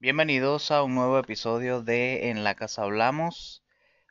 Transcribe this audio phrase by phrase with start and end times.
[0.00, 3.62] Bienvenidos a un nuevo episodio de En la Casa Hablamos,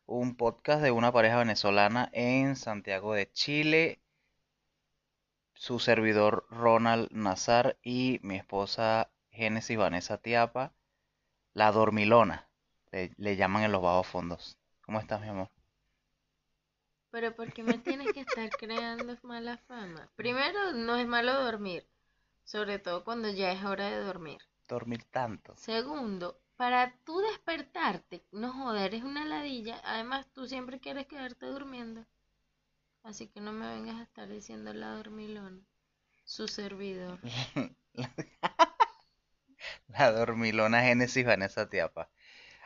[0.06, 4.02] un podcast de una pareja venezolana en Santiago de Chile.
[5.54, 10.74] Su servidor Ronald Nazar y mi esposa Génesis Vanessa Tiapa,
[11.54, 12.48] la dormilona,
[12.92, 14.58] le, le llaman en los bajos fondos.
[14.86, 15.50] ¿Cómo estás, mi amor?
[17.12, 20.10] Pero ¿por qué me tienes que estar creando mala fama?
[20.16, 21.86] Primero, no es malo dormir,
[22.44, 24.40] sobre todo cuando ya es hora de dormir.
[24.68, 25.56] Dormir tanto.
[25.56, 29.82] Segundo, para tú despertarte, no joder, es una ladilla.
[29.84, 32.06] Además, tú siempre quieres quedarte durmiendo.
[33.04, 35.62] Así que no me vengas a estar diciendo la dormilona.
[36.24, 37.20] Su servidor.
[39.88, 42.10] La dormilona Génesis Vanessa Tiapa.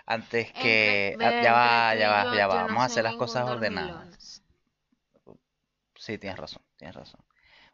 [0.05, 1.15] Antes que...
[1.19, 2.61] ya va, ya va, ya va.
[2.61, 4.43] no Vamos a hacer las cosas ordenadas.
[5.95, 7.21] Sí, tienes razón, tienes razón.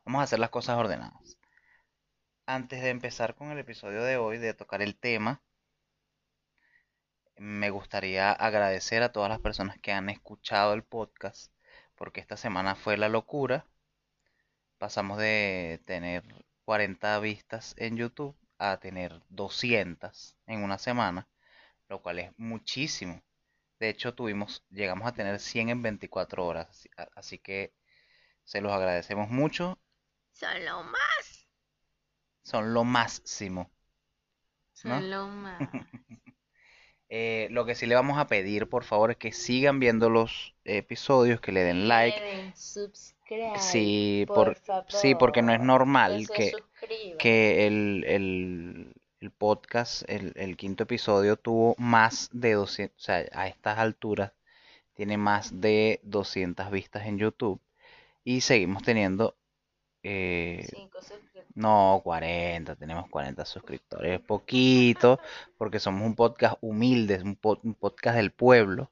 [0.05, 1.37] Vamos a hacer las cosas ordenadas.
[2.53, 5.41] Antes de empezar con el episodio de hoy, de tocar el tema,
[7.37, 11.53] me gustaría agradecer a todas las personas que han escuchado el podcast,
[11.95, 13.65] porque esta semana fue la locura.
[14.79, 16.25] Pasamos de tener
[16.65, 21.29] 40 vistas en YouTube a tener 200 en una semana,
[21.87, 23.23] lo cual es muchísimo.
[23.79, 27.73] De hecho, tuvimos, llegamos a tener 100 en 24 horas, así, que
[28.43, 29.79] se los agradecemos mucho.
[30.33, 31.30] Son lo más.
[32.43, 33.69] Son lo máximo.
[34.83, 34.99] ¿no?
[34.99, 35.59] Son lo más.
[37.13, 40.55] Eh, lo que sí le vamos a pedir, por favor, es que sigan viendo los
[40.63, 42.17] episodios, que le den like.
[42.17, 46.53] Le den subscribe, Sí, por por, sí, porque no es normal que,
[47.19, 53.25] que el, el, el podcast, el, el quinto episodio, tuvo más de 200, o sea,
[53.33, 54.31] a estas alturas
[54.93, 57.59] tiene más de 200 vistas en YouTube
[58.23, 59.35] y seguimos teniendo,
[60.03, 60.99] eh, Cinco.
[61.55, 65.19] No, 40, tenemos 40 suscriptores, es poquito,
[65.57, 68.91] porque somos un podcast humilde, un, po- un podcast del pueblo,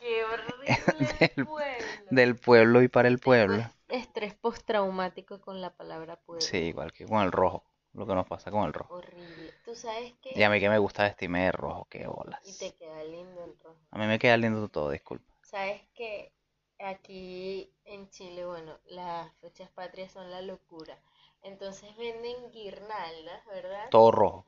[0.00, 0.66] Qué horrible
[1.36, 1.86] Del- pueblo.
[2.10, 3.62] del pueblo y para el pueblo.
[3.88, 6.40] Estrés postraumático con la palabra pueblo.
[6.40, 8.94] Sí, igual que con el rojo, lo que nos pasa con el rojo.
[8.94, 9.52] Horrible.
[9.64, 12.40] Tú sabes que Y a mí que me gusta vestirme de rojo, qué y bolas.
[12.58, 13.76] te queda lindo el rojo.
[13.90, 15.34] A mí me queda lindo todo, disculpa.
[15.42, 16.32] Sabes que
[16.78, 20.96] aquí en Chile, bueno, las fechas patrias son la locura.
[21.42, 23.88] Entonces venden guirnaldas, ¿verdad?
[23.90, 24.46] Todo rojo.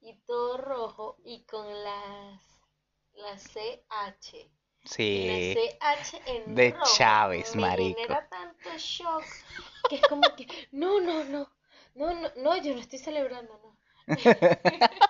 [0.00, 2.40] Y todo rojo y con las
[3.14, 4.48] las CH.
[4.84, 5.26] Sí.
[5.26, 7.98] la CH en de rojo Chávez, me marico.
[8.00, 9.24] genera tanto shock
[9.88, 11.50] que es como que no, no, no.
[11.94, 13.76] No, no, no, yo no estoy celebrando, no.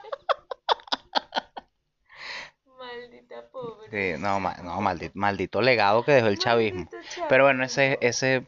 [2.79, 4.15] Maldita pobre.
[4.15, 6.89] Sí, no, no, maldito, maldito legado que dejó el chavismo.
[6.91, 8.09] Maldito Pero bueno, ese, chavismo.
[8.09, 8.47] ese,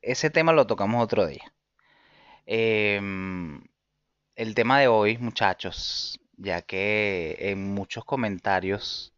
[0.00, 1.52] ese tema lo tocamos otro día.
[2.46, 3.62] Em,
[4.36, 9.14] el tema de hoy, muchachos, ya que en muchos comentarios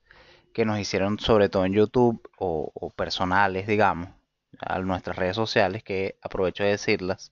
[0.55, 4.09] que nos hicieron, sobre todo en YouTube o, o personales, digamos,
[4.59, 7.31] a nuestras redes sociales, que aprovecho de decirlas,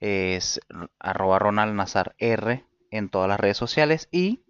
[0.00, 0.60] es
[0.98, 4.44] arroba Ronald Nazar R en todas las redes sociales y,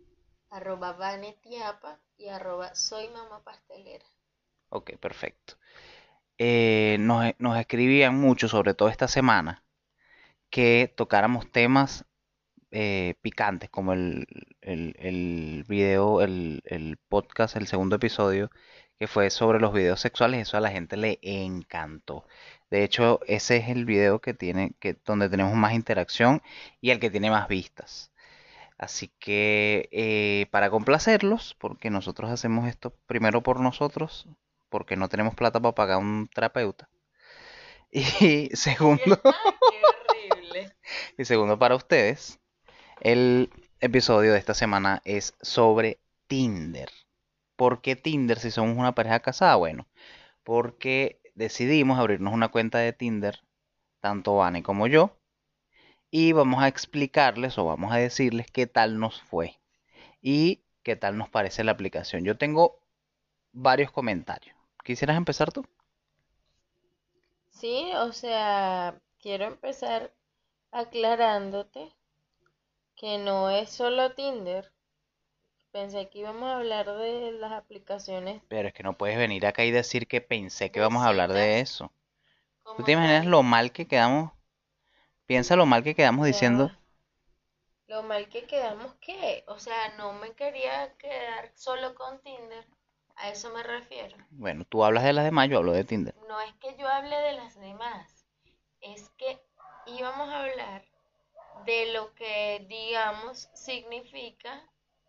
[0.51, 4.05] Arroba Vanetiapa y arroba soy mamá pastelera.
[4.69, 5.55] ok, perfecto.
[6.39, 9.64] Eh, nos, nos escribían mucho, sobre todo esta semana,
[10.55, 12.05] que tocáramos temas
[12.71, 14.29] eh, picantes, como el,
[14.61, 18.51] el, el video, el, el podcast, el segundo episodio,
[18.97, 22.25] que fue sobre los videos sexuales, eso a la gente le encantó.
[22.71, 26.41] De hecho, ese es el video que tiene, que, donde tenemos más interacción
[26.81, 28.13] y el que tiene más vistas.
[28.79, 34.29] Así que eh, para complacerlos, porque nosotros hacemos esto primero por nosotros,
[34.71, 36.89] porque no tenemos plata para pagar un terapeuta.
[37.93, 39.21] Y segundo.
[41.19, 42.41] Y segundo para ustedes,
[43.01, 43.51] el
[43.81, 46.91] episodio de esta semana es sobre Tinder.
[47.57, 49.57] ¿Por qué Tinder si somos una pareja casada?
[49.57, 49.87] Bueno,
[50.43, 53.41] porque decidimos abrirnos una cuenta de Tinder,
[54.01, 55.17] tanto Vane como yo,
[56.11, 59.59] y vamos a explicarles o vamos a decirles qué tal nos fue
[60.23, 62.25] y qué tal nos parece la aplicación.
[62.25, 62.81] Yo tengo
[63.53, 64.57] varios comentarios.
[64.85, 65.67] ¿Quisieras empezar tú?
[67.51, 70.13] Sí, o sea, quiero empezar
[70.75, 71.95] aclarándote
[72.97, 74.73] que no es solo Tinder.
[75.71, 79.65] Pensé que íbamos a hablar de las aplicaciones Pero es que no puedes venir acá
[79.65, 81.93] y decir que pensé que íbamos a hablar de eso.
[82.77, 84.33] ¿Tú te imaginas lo mal que quedamos?
[85.27, 86.71] Piensa lo mal que quedamos diciendo.
[87.87, 92.67] Lo mal que quedamos que, o sea, no me quería quedar solo con Tinder.
[93.17, 94.17] A eso me refiero.
[94.31, 96.15] Bueno, tú hablas de las demás, yo hablo de Tinder.
[96.29, 98.27] No es que yo hable de las demás,
[98.81, 99.41] es que
[99.87, 100.85] íbamos a hablar
[101.67, 104.63] de lo que, digamos, significa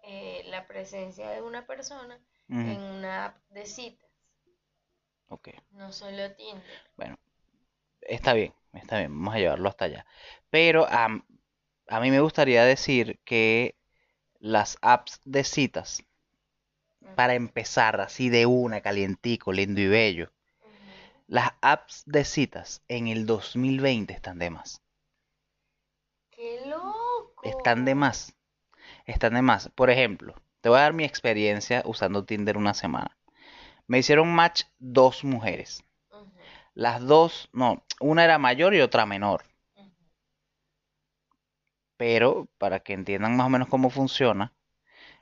[0.04, 2.20] eh, la presencia de una persona
[2.62, 4.10] en una app de citas,
[5.30, 6.82] Ok, no solo Tinder.
[6.98, 7.18] bueno,
[8.02, 10.08] está bien, está bien, vamos a llevarlo hasta allá.
[10.52, 11.26] Pero am,
[11.88, 13.78] a mí me gustaría decir que
[14.40, 16.04] las apps de citas,
[17.16, 20.32] para empezar así de una, calientico, lindo y bello.
[21.28, 24.82] Las apps de citas en el 2020 están de más.
[26.30, 27.42] ¡Qué loco!
[27.44, 28.36] Están de más.
[29.06, 29.70] Están de más.
[29.70, 33.18] Por ejemplo, te voy a dar mi experiencia usando Tinder una semana.
[33.88, 35.84] Me hicieron match dos mujeres.
[36.74, 39.46] Las dos, no, una era mayor y otra menor.
[41.98, 44.54] Pero para que entiendan más o menos cómo funciona,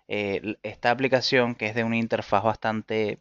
[0.08, 3.20] eh, esta aplicación que es de una interfaz bastante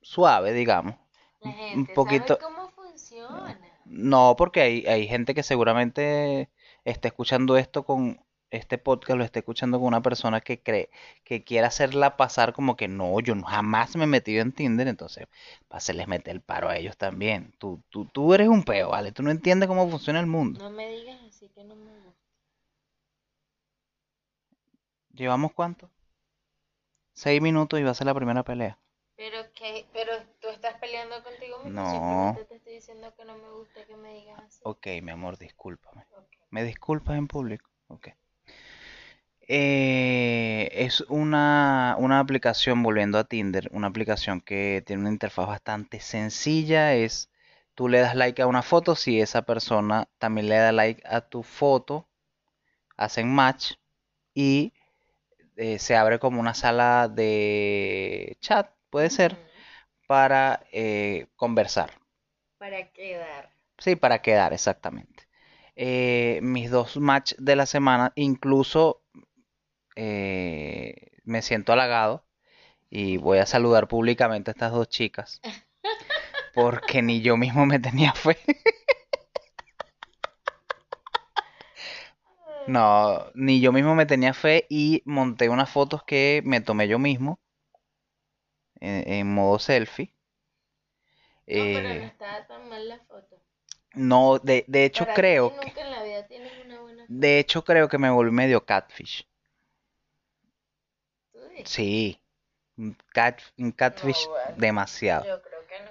[0.00, 1.03] suave, digamos.
[1.44, 3.58] La un- poquito- sabe cómo funciona.
[3.84, 6.48] No, porque hay, hay gente que seguramente
[6.84, 8.20] está escuchando esto con
[8.50, 10.88] este podcast, lo está escuchando con una persona que cree,
[11.24, 15.26] que quiere hacerla pasar como que no, yo jamás me he metido en Tinder, entonces
[15.68, 17.52] para hacerles meter el paro a ellos también.
[17.58, 19.10] Tú, tú, tú eres un peo, ¿vale?
[19.12, 20.60] Tú no entiendes cómo funciona el mundo.
[20.62, 22.14] No me digas así que no me gusta.
[25.12, 25.90] ¿Llevamos cuánto?
[27.12, 28.78] Seis minutos y va a ser la primera pelea.
[29.16, 31.82] Pero que, pero tú estás peleando contigo mismo.
[31.82, 31.90] No.
[31.90, 34.60] Simplemente te estoy diciendo que no me gusta que me digas así.
[34.64, 36.04] Ok, mi amor, discúlpame.
[36.50, 37.70] ¿Me disculpas en público?
[37.88, 38.08] Ok.
[39.46, 46.00] Eh, es una, una aplicación, volviendo a Tinder, una aplicación que tiene una interfaz bastante
[46.00, 46.94] sencilla.
[46.94, 47.30] Es,
[47.74, 51.20] tú le das like a una foto, si esa persona también le da like a
[51.20, 52.08] tu foto,
[52.96, 53.74] hacen match
[54.34, 54.72] y
[55.56, 59.36] eh, se abre como una sala de chat, puede ser,
[60.06, 61.90] para eh, conversar.
[62.58, 63.50] Para quedar.
[63.76, 65.26] Sí, para quedar, exactamente.
[65.74, 69.02] Eh, mis dos match de la semana, incluso
[69.96, 72.24] eh, me siento halagado
[72.88, 75.40] y voy a saludar públicamente a estas dos chicas,
[76.54, 78.38] porque ni yo mismo me tenía fe.
[82.68, 87.00] No, ni yo mismo me tenía fe y monté unas fotos que me tomé yo
[87.00, 87.40] mismo
[88.84, 90.12] en, en modo selfie.
[91.48, 93.40] No, pero no Eh, estaba tan mal la foto.
[93.94, 97.20] no, de, de hecho Para creo que nunca en la vida tienes una buena foto.
[97.20, 99.26] de hecho creo que me volví medio catfish.
[101.32, 101.70] ¿Tú dices?
[101.72, 102.20] Sí,
[102.76, 104.56] un cat, un catfish No, bueno.
[104.56, 105.26] demasiado.
[105.26, 105.90] Yo creo que no.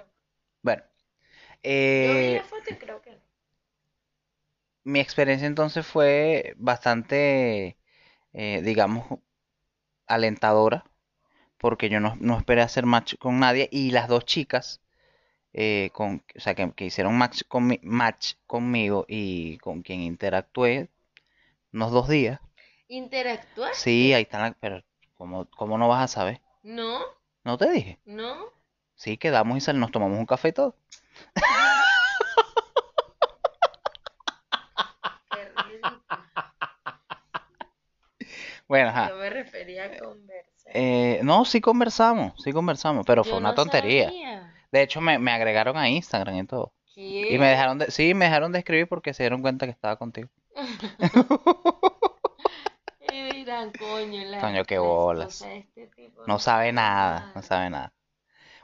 [0.62, 0.82] Bueno,
[1.98, 3.22] Yo vi eh, la foto y creo que no.
[4.84, 7.78] mi experiencia entonces fue bastante,
[8.32, 9.06] eh, digamos,
[10.06, 10.84] alentadora,
[11.64, 14.82] porque yo no, no esperé hacer match con nadie y las dos chicas,
[15.54, 20.90] eh, con, o sea, que, que hicieron match, conmi- match conmigo y con quien interactué
[21.72, 22.38] unos dos días.
[22.86, 23.74] ¿Interactuar?
[23.74, 24.84] Sí, ahí están, las- pero
[25.14, 26.42] ¿cómo, cómo no vas a saber?
[26.62, 27.00] No,
[27.44, 27.98] No te dije.
[28.04, 28.44] no.
[28.94, 30.76] Sí, quedamos y sal- nos tomamos un café y todo.
[35.30, 35.48] Qué.
[38.68, 39.08] Bueno, ajá.
[39.08, 40.53] Yo me refería a conversar.
[40.74, 44.06] Eh, no, sí conversamos, sí conversamos, pero fue una no tontería.
[44.08, 44.54] sabía.
[44.72, 46.72] De hecho, me, me agregaron a Instagram y todo.
[46.94, 47.32] ¿Qué?
[47.32, 49.96] Y me dejaron de, sí, me dejaron de escribir porque se dieron cuenta que estaba
[49.96, 50.28] contigo.
[53.12, 55.42] Y dirán, coño, la, Coño, qué la bolas.
[55.42, 57.92] este tipo No sabe nada, no sabe nada.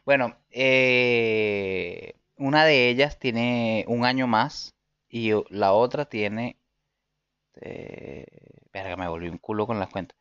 [0.04, 4.74] Bueno, eh, una de ellas tiene un año más
[5.08, 6.56] y la otra tiene...
[7.60, 8.26] Eh,
[8.72, 10.16] verga, me volví un culo con las cuentas.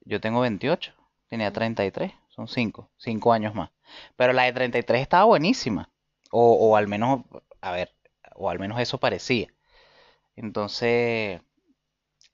[0.00, 0.94] Yo tengo 28,
[1.28, 3.70] tenía 33, son 5, 5 años más.
[4.16, 5.90] Pero la de 33 estaba buenísima.
[6.30, 7.22] O, o al menos,
[7.60, 7.94] a ver,
[8.34, 9.48] o al menos eso parecía.
[10.36, 11.40] Entonces,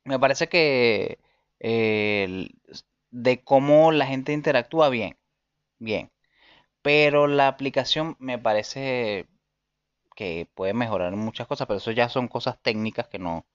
[0.04, 1.18] me parece que
[1.60, 2.48] eh,
[3.10, 5.16] de cómo la gente interactúa bien,
[5.78, 6.12] bien.
[6.82, 9.28] Pero la aplicación me parece
[10.16, 13.46] que puede mejorar muchas cosas, pero eso ya son cosas técnicas que no,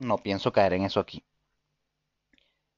[0.00, 1.22] no pienso caer en eso aquí.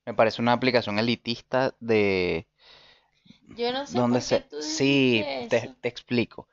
[0.07, 2.47] Me parece una aplicación elitista de
[3.55, 4.41] Yo no sé por qué se...
[4.41, 6.49] tú Sí, te, te explico.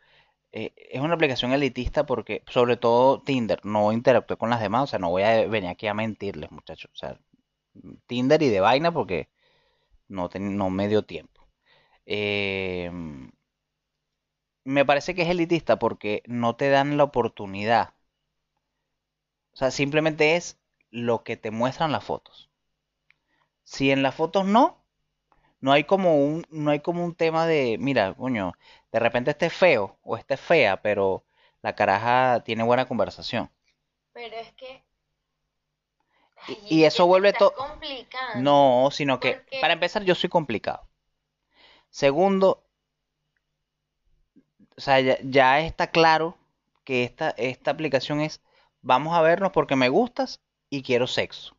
[0.54, 4.88] Eh, es una aplicación elitista porque, sobre todo Tinder, no interactúe con las demás, o
[4.88, 6.92] sea, no voy a venir aquí a mentirles, muchachos.
[6.94, 7.20] O sea,
[8.08, 9.30] Tinder y de vaina porque
[10.10, 11.48] no, ten- no me dio tiempo.
[12.06, 12.92] Eh,
[14.64, 17.94] me parece que es elitista porque no te dan la oportunidad.
[19.54, 20.58] O sea, simplemente es
[20.90, 22.49] lo que te muestran las fotos.
[23.74, 24.84] Si en las fotos no,
[25.62, 28.54] no hay como un, no hay como un tema de, mira, coño,
[28.92, 31.24] de repente este es feo o este es fea, pero
[31.62, 33.52] la caraja tiene buena conversación.
[34.12, 34.84] Pero es que
[36.48, 38.40] Y- Ay, y es eso vuelve estás to- complicando.
[38.42, 40.82] No, sino que, Porque- para empezar, yo soy complicado.
[41.92, 42.64] Segundo,
[44.78, 46.38] o sea, ya, ya está claro
[46.86, 48.42] que esta, esta aplicación es,
[48.82, 51.56] vamos a vernos porque me gustas y quiero sexo.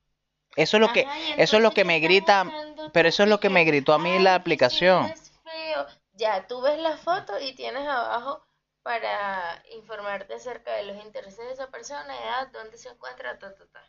[0.57, 2.45] Eso es lo que, Ajá, eso es lo que ¿qué me grita,
[2.93, 5.07] pero eso es lo que me gritó a mí "Ay, la aplicación.
[5.07, 5.87] es feo".
[6.15, 8.43] Ya, tú ves la foto y tienes abajo
[8.83, 13.67] para informarte acerca de los intereses de esa persona, edad, dónde se encuentra, ta, ta,
[13.67, 13.83] ta.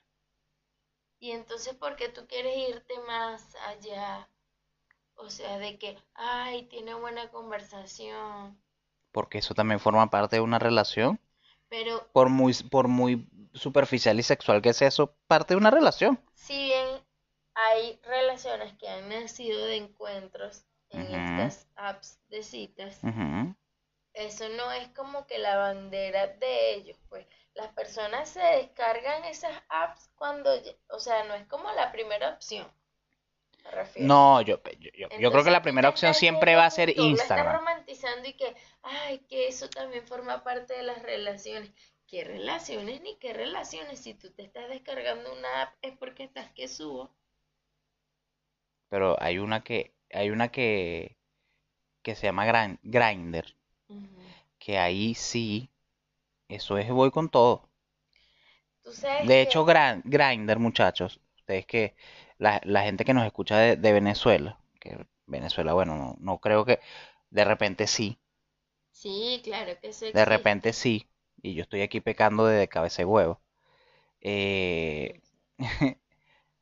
[1.19, 4.27] Y entonces, ¿por qué tú quieres irte más allá?
[5.15, 8.61] O sea, de que, ay, tiene buena conversación,
[9.13, 11.17] Porque eso también forma parte de una relación.
[11.71, 16.19] Pero Por muy, por muy superficial y sexual que sea eso, parte de una relación.
[16.33, 16.85] si bien
[17.53, 22.99] hay relaciones que han nacido de encuentros en estas apps de citas,
[24.13, 29.63] eso no es como que la bandera de ellos, pues las personas se descargan esas
[29.69, 30.49] apps cuando,
[30.89, 32.67] o sea, no es como la primera opción.
[33.97, 37.01] No, yo, yo, yo- yo creo que la primera opción siempre va a ser tú
[37.01, 37.55] lo estás Instagram.
[37.57, 41.71] romantizando y que, ay, que eso también forma parte de las relaciones.
[42.07, 43.99] ¿Qué relaciones ni qué relaciones?
[43.99, 47.09] Si tú te estás descargando una app es porque estás que subo.
[48.89, 51.17] Pero hay una que, hay una que,
[52.01, 53.55] que se llama Gran- Grindr,
[54.59, 55.69] que ahí sí,
[56.49, 57.69] eso es voy con todo.
[58.83, 61.95] Tú sabes De que- hecho, Gran- Grindr, muchachos, ustedes que,
[62.41, 66.65] la, la gente que nos escucha de, de Venezuela, que Venezuela, bueno, no, no creo
[66.65, 66.79] que,
[67.31, 68.19] de repente sí,
[68.91, 71.07] Sí, claro que eso de repente sí,
[71.41, 73.41] y yo estoy aquí pecando de cabeza de huevo.
[74.21, 75.21] Eh,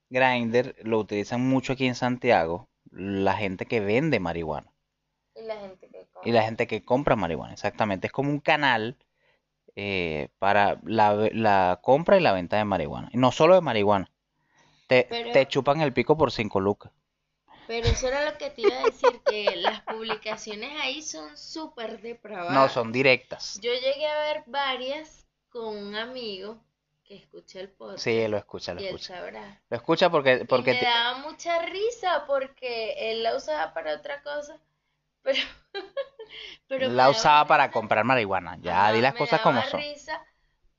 [0.09, 4.71] Grindr lo utilizan mucho aquí en Santiago, la gente que vende marihuana.
[5.35, 8.07] Y la gente que Y la gente que compra marihuana, exactamente.
[8.07, 8.97] Es como un canal
[9.75, 13.09] eh, para la, la compra y la venta de marihuana.
[13.13, 14.11] Y no solo de marihuana.
[14.89, 16.91] Te, Pero- te chupan el pico por 5 lucas.
[17.67, 22.01] Pero eso era lo que te iba a decir, que las publicaciones ahí son súper
[22.01, 22.51] depravadas.
[22.51, 23.59] No, son directas.
[23.61, 26.59] Yo llegué a ver varias con un amigo
[27.03, 27.99] que escucha el podcast.
[28.03, 29.17] Sí, lo escucha, lo y él escucha.
[29.17, 29.61] sabrá.
[29.69, 33.93] Lo escucha porque, Y porque me te- daba mucha risa porque él la usaba para
[33.93, 34.57] otra cosa,
[35.21, 35.37] pero,
[36.67, 38.57] pero me la usaba para comprar marihuana.
[38.61, 39.79] Ya, di las me cosas como son.
[39.79, 40.25] risa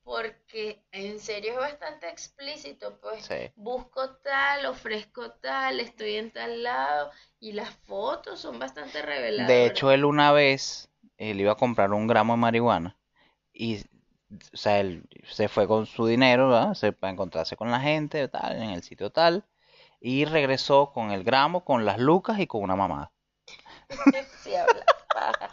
[0.03, 3.51] porque en serio es bastante explícito, pues Sí.
[3.57, 9.49] busco tal, ofrezco tal, estoy en tal lado y las fotos son bastante reveladoras.
[9.49, 12.97] De hecho, él una vez, él iba a comprar un gramo de marihuana
[13.53, 13.79] y,
[14.53, 16.75] o sea, él se fue con su dinero, ¿verdad?
[16.75, 19.45] Se, para encontrarse con la gente, tal, en el sitio tal,
[20.01, 23.13] y regresó con el gramo, con las lucas y con una mamada.
[24.43, 25.51] Sí, hablas paja.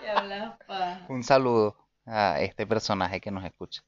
[0.00, 1.06] Sí, hablas paja.
[1.08, 1.76] Un saludo
[2.08, 3.82] a este personaje que nos escucha.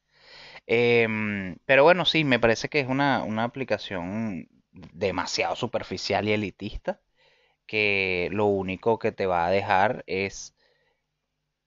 [0.67, 7.01] Em, pero bueno, sí, me parece que es una, una aplicación demasiado superficial y elitista,
[7.67, 10.55] que lo único que te va a dejar es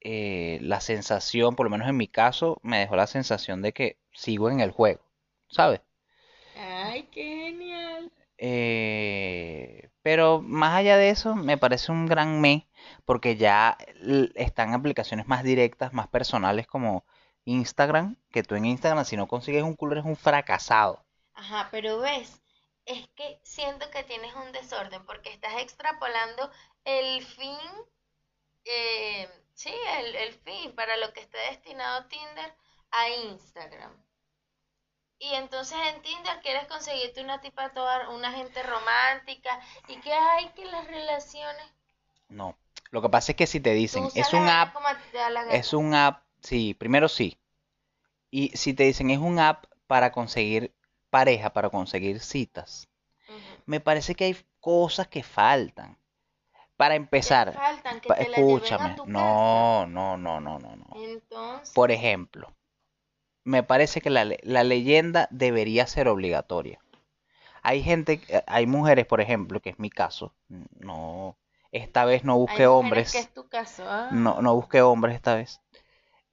[0.02, 3.98] eh, la sensación, por lo menos en mi caso, me dejó la sensación de que
[4.12, 5.02] sigo en el juego,
[5.48, 5.82] ¿sabes?
[6.58, 8.12] Ay, qué genial.
[8.38, 12.68] Eh, pero más allá de eso, me parece un gran me,
[13.06, 13.78] porque ya
[14.36, 17.06] están aplicaciones más directas, más personales como
[17.46, 21.04] Instagram, que tú en Instagram si no consigues un culo eres un fracasado.
[21.34, 22.42] Ajá, pero ves,
[22.86, 26.52] es que siento que tienes un desorden porque estás extrapolando
[26.86, 27.58] el fin,
[28.66, 32.56] eh, sí, el, el fin para lo que está destinado Tinder
[32.92, 33.92] a Instagram.
[35.20, 40.50] Y entonces en Tinder quieres conseguirte una tipa toda, una gente romántica y que hay
[40.50, 41.73] que las relaciones.
[42.34, 42.58] No,
[42.92, 44.76] lo que pasa es que si te dicen, es un app,
[45.52, 47.38] es un app, sí, primero sí.
[48.32, 50.74] Y si te dicen es un app para conseguir
[51.10, 52.90] pareja, para conseguir citas,
[53.66, 55.98] me parece que hay cosas que faltan.
[56.78, 60.40] Para Te empezar, faltan que pa- te la lleven a escúchame, tu no, no, no,
[60.42, 60.88] no, no, no.
[60.96, 62.54] Entonces, Por ejemplo,
[63.46, 66.80] me parece que la, la leyenda debería ser obligatoria.
[67.64, 70.34] Hay gente, eh, hay mujeres, por ejemplo, que es mi caso,
[70.80, 71.38] no,
[71.74, 73.84] esta vez no busqué hombres, que es tu caso.
[73.86, 74.10] ah.
[74.14, 75.60] no, no busqué hombres esta vez.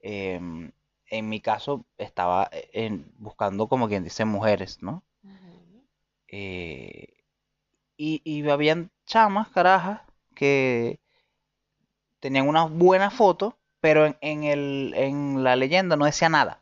[0.01, 0.71] Em,
[1.07, 5.03] en mi caso estaba eh, en- buscando como quien dice mujeres, ¿no?
[5.23, 5.83] Ujú.
[6.29, 7.07] Eh,
[7.97, 10.01] y, y habían chamas, carajas,
[10.35, 10.99] que
[12.19, 16.60] tenían una buena foto, pero en, en el, en la leyenda no decía nada.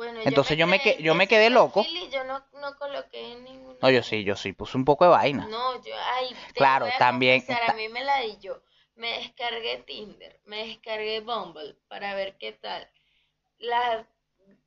[0.00, 1.84] Bueno, Entonces yo me quedé que- yo me quedé loco.
[2.10, 3.76] yo no, no coloqué ninguna.
[3.82, 5.46] No, yo sí, yo sí, puse un poco de vaina.
[5.46, 8.62] No, yo, ay, te Claro, voy a también está- a mí me la di yo.
[8.94, 12.90] Me descargué Tinder, me descargué Bumble para ver qué tal.
[13.58, 14.06] Las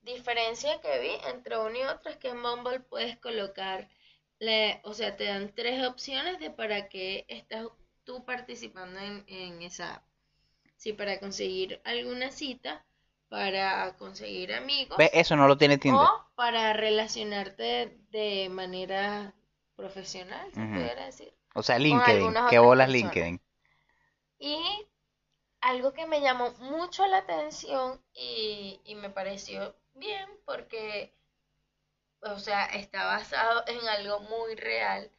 [0.04, 3.90] diferencia que vi entre uno y otro es que en Bumble puedes colocar,
[4.38, 7.66] le- o sea, te dan tres opciones de para qué estás
[8.04, 10.04] tú participando en, en esa app.
[10.78, 12.86] Si para conseguir alguna cita,
[13.34, 15.10] para conseguir amigos ¿Ves?
[15.12, 16.06] Eso no lo tiene Tinder.
[16.06, 19.34] o para relacionarte de manera
[19.76, 21.34] profesional, se pudiera decir.
[21.56, 22.18] O sea, LinkedIn.
[22.18, 23.16] algunas ¿Qué otras bolas personas.
[23.16, 23.42] LinkedIn?
[24.38, 24.88] Y
[25.62, 31.12] algo que me llamó mucho la atención y, y me pareció bien porque,
[32.22, 35.10] o sea, está basado en algo muy real,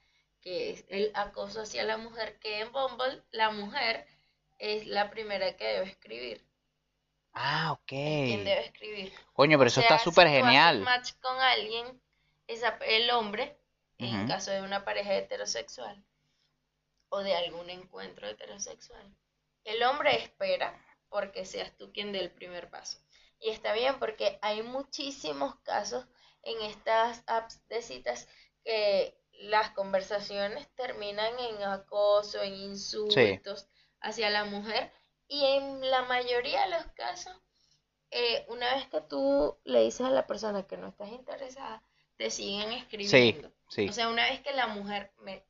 [0.40, 4.06] que es el acoso hacia la mujer, que en Bumble la mujer
[4.61, 6.44] es la primera que debe escribir,
[7.35, 7.93] Ah, ok.
[7.93, 9.12] es quien debe escribir.
[9.33, 10.81] Coño, pero O eso sea, está súper si genial.
[10.81, 12.00] match con alguien,
[12.47, 13.59] esa, el hombre,
[13.99, 16.03] en caso de una pareja heterosexual
[17.09, 19.14] o de algún encuentro heterosexual,
[19.64, 22.99] el hombre espera porque seas tú quien dé el primer paso.
[23.41, 26.07] Y está bien porque hay muchísimos casos
[26.43, 28.29] en estas apps de citas
[28.64, 33.67] que las conversaciones terminan en acoso, en insultos
[34.00, 34.93] hacia la mujer
[35.28, 37.35] y en la mayoría de los casos
[38.11, 41.83] eh, una vez que tú le dices a la persona que no estás interesada,
[42.16, 43.52] te siguen Sí, escribiendo.
[43.69, 43.88] sí.
[43.88, 45.45] O sea, una vez que la mujer, me,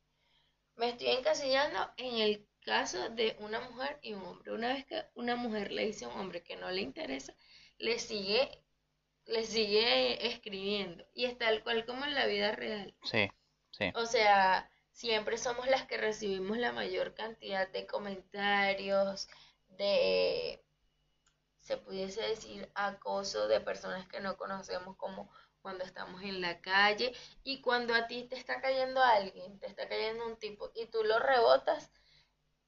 [0.77, 4.53] me estoy encasillando en el caso de una mujer y un hombre.
[4.53, 7.35] Una vez que una mujer le dice a un hombre que no le interesa,
[7.77, 8.63] le sigue,
[9.27, 11.05] le sigue escribiendo.
[11.13, 12.95] Y es tal cual como en la vida real.
[13.05, 13.29] Sí,
[13.73, 13.93] sí.
[13.95, 19.29] O sea, siempre somos las que recibimos la mayor cantidad de comentarios,
[19.77, 20.65] de,
[21.61, 25.31] se pudiese decir, acoso de personas que no conocemos como
[25.63, 27.13] cuando estamos en la calle
[27.43, 31.03] y cuando a ti te está cayendo alguien, te está cayendo un tipo y tú
[31.05, 31.91] lo rebotas,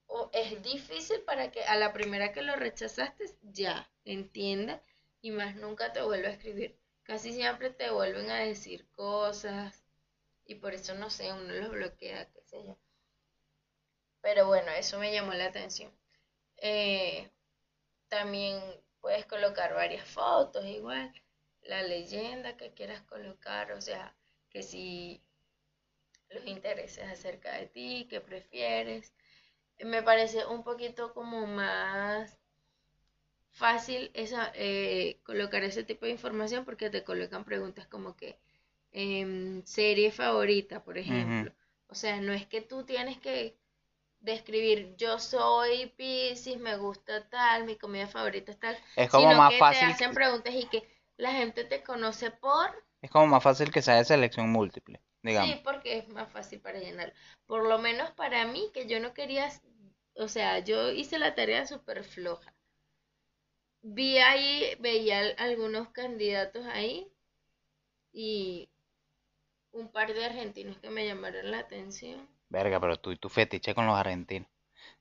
[0.06, 4.82] o es difícil para que a la primera que lo rechazaste ya entienda
[5.20, 6.78] y más nunca te vuelva a escribir.
[7.02, 9.84] Casi siempre te vuelven a decir cosas
[10.46, 12.78] y por eso no sé, uno los bloquea, qué sé yo.
[14.20, 15.90] Pero bueno, eso me llamó la atención.
[16.58, 17.30] Eh,
[18.08, 18.60] también
[19.00, 21.12] puedes colocar varias fotos, igual,
[21.62, 24.14] la leyenda que quieras colocar, o sea,
[24.50, 25.22] que si
[26.30, 29.12] los intereses acerca de ti, que prefieres.
[29.80, 32.38] Me parece un poquito como más
[33.50, 38.38] fácil esa, eh, colocar ese tipo de información porque te colocan preguntas como que
[38.92, 41.52] em, serie favorita, por ejemplo.
[41.88, 43.56] O sea, no es que tú tienes que
[44.20, 49.38] describir yo soy Piscis, me gusta tal, mi comida favorita es tal, Es como sino
[49.38, 50.82] más que fácil, te hacen preguntas y que
[51.16, 55.28] la gente te conoce por es como más fácil que sea de selección múltiple, Sí,
[55.28, 55.58] digamos.
[55.64, 57.12] porque es más fácil para llenar.
[57.46, 59.48] Por lo menos para mí, que yo no quería,
[60.16, 62.52] o sea, yo hice la tarea súper floja.
[63.82, 67.10] Vi ahí, veía al- algunos candidatos ahí
[68.12, 68.68] y
[69.70, 72.28] un par de argentinos que me llamaron la atención.
[72.48, 74.48] Verga, pero tú y tu fetiche con los argentinos.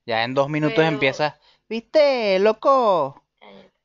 [0.05, 1.36] Ya en dos minutos Pero- empiezas,
[1.69, 3.23] ¿viste, loco?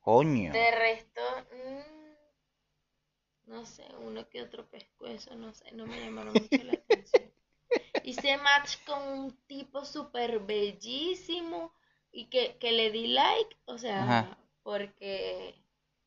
[0.01, 0.51] Coño.
[0.51, 1.21] De resto,
[1.53, 7.31] mm, no sé, uno que otro pescuezo, no sé, no me llamaron mucho la atención.
[8.03, 11.73] Hice match con un tipo súper bellísimo
[12.11, 14.37] y que, que le di like, o sea, Ajá.
[14.63, 15.60] porque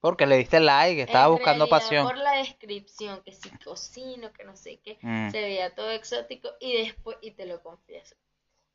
[0.04, 2.06] Porque le diste like, estaba en buscando realidad pasión.
[2.06, 5.30] por la descripción, que si cocino, que no sé qué, Mm.
[5.30, 8.14] se veía todo exótico y después, y te lo confieso.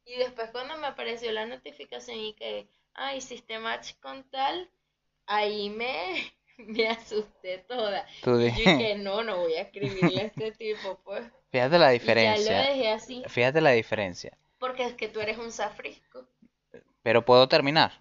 [0.05, 4.71] Y después cuando me apareció la notificación y que, ah, hiciste match con tal,
[5.27, 8.07] ahí me, me asusté toda.
[8.23, 11.23] Tú Y dije, no, no voy a escribirle a este tipo, pues.
[11.51, 12.57] Fíjate la Y ya lo diferencia.
[12.61, 14.35] dejé así, Fíjate la diferencia.
[14.57, 16.25] porque es que tú eres un safrisco.
[17.03, 17.91] Pero puedo terminar.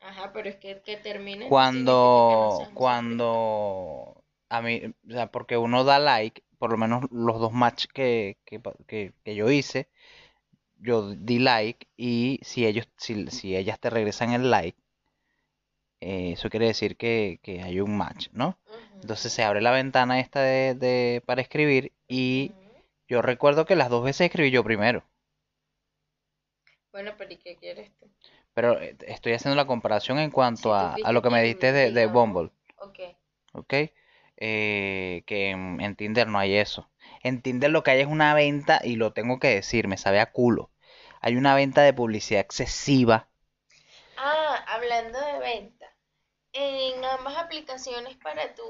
[0.00, 5.56] Ajá, pero es que, que termine que no Cuando, cuando a mí, o sea, porque
[5.56, 9.88] uno da like, por lo menos los dos match que, que, que- que yo hice,
[10.78, 14.78] yo di like y si ellos, si, si ellas te regresan el like,
[16.00, 18.58] eh, eso quiere decir que, que hay un match, ¿no?
[19.00, 22.54] Entonces se abre la ventana esta de, de- para escribir y
[23.08, 25.04] yo recuerdo que las dos veces escribí yo primero,
[26.92, 28.08] Bueno, pero ¿y qué quieres tú?
[28.54, 31.92] Pero eh, estoy haciendo la comparación en cuanto a, a lo que me dijiste de,
[31.92, 32.50] de Bumble.
[32.76, 33.00] ok.
[33.52, 33.74] ¿ok?
[34.42, 36.90] Eh, que en, en Tinder no hay eso.
[37.22, 40.20] En Tinder lo que hay es una venta, y lo tengo que decir, me sabe
[40.20, 40.70] a culo.
[41.20, 43.28] Hay una venta de publicidad excesiva.
[44.16, 45.86] Ah, hablando de venta,
[46.52, 48.62] en ambas aplicaciones para tú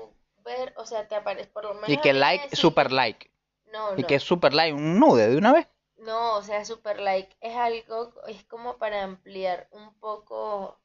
[0.44, 3.30] ver, o sea, te aparece por lo menos Y que like, super like.
[3.72, 5.68] No, Y no, que es super like, un nude de una vez.
[6.00, 10.80] No, o sea, super like es algo, es como para ampliar un poco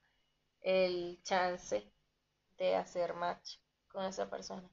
[0.62, 1.89] el chance
[2.58, 4.69] de hacer match con esa persona.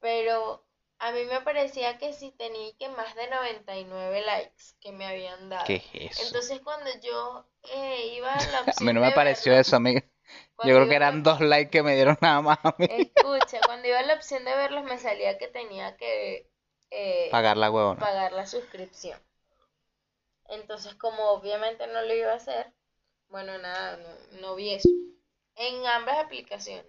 [0.00, 0.64] Pero
[0.98, 5.48] a mí me parecía que si tenía que más de 99 likes que me habían
[5.48, 5.64] dado.
[5.66, 6.26] ¿Qué es eso?
[6.26, 9.76] Entonces cuando yo eh, iba a la A opción mí no me pareció verlo, eso,
[9.76, 10.02] amiga.
[10.64, 12.88] Yo creo que a eran dos likes que me dieron nada más a mí.
[12.90, 16.50] Escucha, cuando iba a la opción de verlos me salía que tenía que
[16.98, 18.00] eh, Pagar la huevona.
[18.00, 19.18] pagar la suscripción.
[20.48, 22.72] Entonces, como obviamente no lo iba a hacer,
[23.28, 24.88] bueno, nada, no, no vi eso.
[25.56, 26.86] En ambas aplicaciones.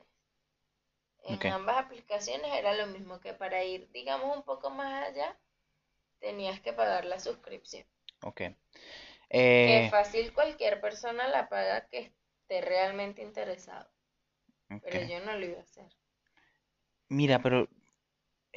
[1.23, 5.37] En ambas aplicaciones era lo mismo que para ir, digamos, un poco más allá,
[6.19, 7.85] tenías que pagar la suscripción.
[8.21, 8.37] Ok.
[8.37, 8.55] Que
[9.29, 13.89] Eh, fácil cualquier persona la paga que esté realmente interesado.
[14.81, 15.89] Pero yo no lo iba a hacer.
[17.09, 17.67] Mira, pero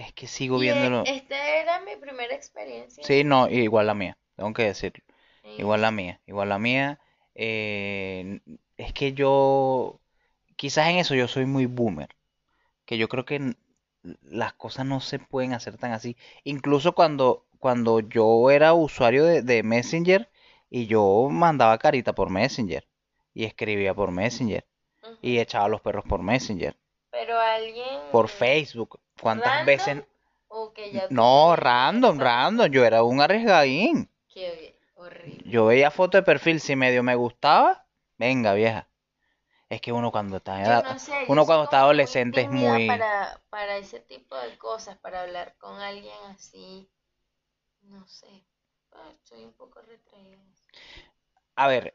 [0.01, 1.05] es que sigo Y, eh, viéndolo.
[1.07, 5.05] esta era mi primera experiencia Sí, no, igual la mía, tengo que decirlo.
[5.59, 6.99] Igual la mía, igual la mía.
[7.35, 8.41] eh,
[8.77, 10.01] es que yo,
[10.57, 12.09] quizás en eso yo soy muy boomer,
[12.87, 13.55] que yo creo que
[14.23, 16.17] las cosas no se pueden hacer tan así.
[16.45, 20.31] Incluso cuando, cuando yo era usuario de, de Messenger
[20.71, 22.87] y yo mandaba carita por Messenger
[23.35, 24.65] y escribía por Messenger
[25.21, 26.75] y echaba a los perros por Messenger,
[27.11, 28.99] Pero alguien por Facebook.
[29.21, 30.05] ¿Cuántas random veces?
[30.49, 34.09] o que ya tú No, random, random, yo era un arriesgadín.
[34.33, 35.51] Qué horrible.
[35.51, 37.87] Yo veía foto de perfil, si medio me gustaba,
[38.19, 38.87] venga vieja.
[39.69, 42.89] Es que uno cuando está edad, no sé, yo uno cuando está adolescente es muy...
[42.89, 46.91] para, para ese tipo de cosas, para hablar con alguien así.
[47.83, 48.45] No sé.
[49.15, 50.39] Estoy un poco retraída.
[51.55, 51.95] A ver,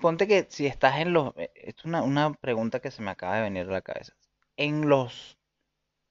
[0.00, 1.32] ponte que si estás en los...
[1.36, 4.12] eh, Esto es una, una pregunta que se me acaba de venir a la cabeza.
[4.56, 5.36] En los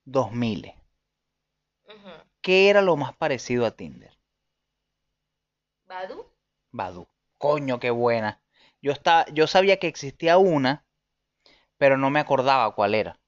[0.05, 0.73] 2000,
[1.87, 2.11] Ujú.
[2.41, 4.11] ¿qué era lo más parecido a Tinder?
[5.85, 6.25] ¿Badu?
[6.71, 7.07] Badoo.
[7.37, 8.41] Coño, qué buena.
[8.81, 10.85] Yo estaba, yo sabía que existía una,
[11.77, 13.19] pero no me acordaba cuál era.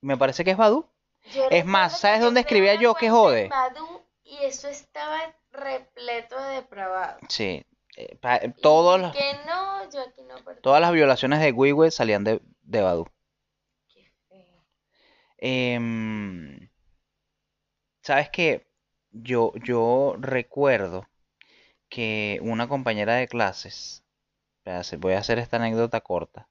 [0.00, 0.88] Me parece que es.
[1.34, 3.48] Yo Es más, ¿sabes dónde escribía yo que jode?
[3.48, 7.18] Badoo y eso estaba repleto de depravado.
[7.28, 7.64] Sí.
[7.96, 8.18] eh,
[8.60, 12.80] todos los- que no, yo aquí no todas las violaciones de Wiwe salían de, de
[12.82, 13.06] Badoo.
[15.38, 16.68] Em,
[18.02, 18.66] ¿sabes qué?
[19.10, 21.06] Yo, yo recuerdo
[21.90, 24.04] que una compañera de clases,
[24.98, 26.48] voy a hacer esta anécdota corta.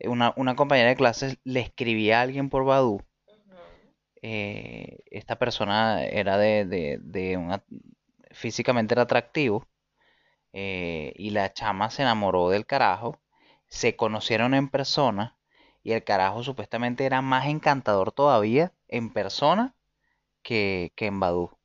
[0.00, 2.94] Eh, Una, una compañera de clases le escribía a alguien por Badoo.
[2.96, 3.04] Ujú.
[4.22, 6.98] eh, esta persona era de, de,
[8.32, 9.66] físicamente era atractivo.
[10.54, 13.20] eh, y la chama se enamoró del carajo.
[13.68, 15.35] Se conocieron en persona.
[15.86, 19.74] Y el carajo supuestamente era más encantador todavía en persona
[20.42, 21.58] que, que en Badoo.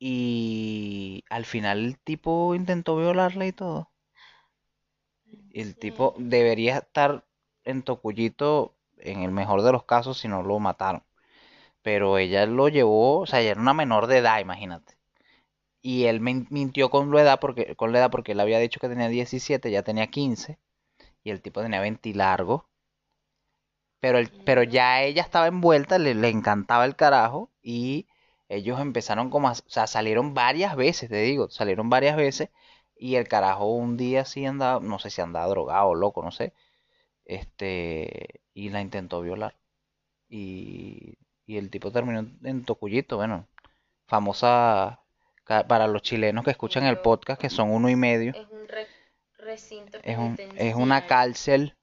[0.00, 3.92] Y al final el tipo intentó violarla y todo.
[5.50, 7.26] El tipo debería estar
[7.64, 11.02] en Tocuyito en el mejor de los casos si no lo mataron.
[11.82, 14.96] Pero ella lo llevó, o sea, ella era una menor de edad, imagínate.
[15.82, 18.80] Y él min- mintió con la edad porque, con la edad porque él había dicho
[18.80, 20.58] que tenía 17, ya tenía 15.
[21.24, 22.67] Y el tipo tenía 20 y largo.
[24.00, 27.50] Pero, el, pero ya ella estaba envuelta, le, le encantaba el carajo.
[27.62, 28.06] Y
[28.48, 32.50] ellos empezaron como a, o sea, salieron varias veces, te digo, salieron varias veces.
[32.96, 36.30] Y el carajo un día sí andaba, no sé si andaba drogado o loco, no
[36.30, 36.52] sé.
[37.24, 39.54] Este, y la intentó violar.
[40.28, 43.46] Y, y el tipo terminó en Tocuyito, bueno,
[44.06, 45.00] famosa
[45.46, 48.32] para los chilenos que escuchan el podcast, que son uno y medio.
[48.34, 48.86] Es un re-
[49.38, 51.74] recinto Es un, es una cárcel,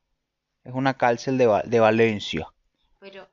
[0.65, 2.49] es una cárcel de, de Valencia.
[2.99, 3.29] Pero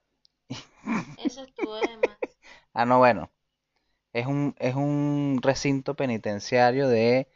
[1.19, 2.19] eso estuvo de más.
[2.75, 3.31] Ah, no, bueno.
[4.13, 7.29] Es un, es un recinto penitenciario de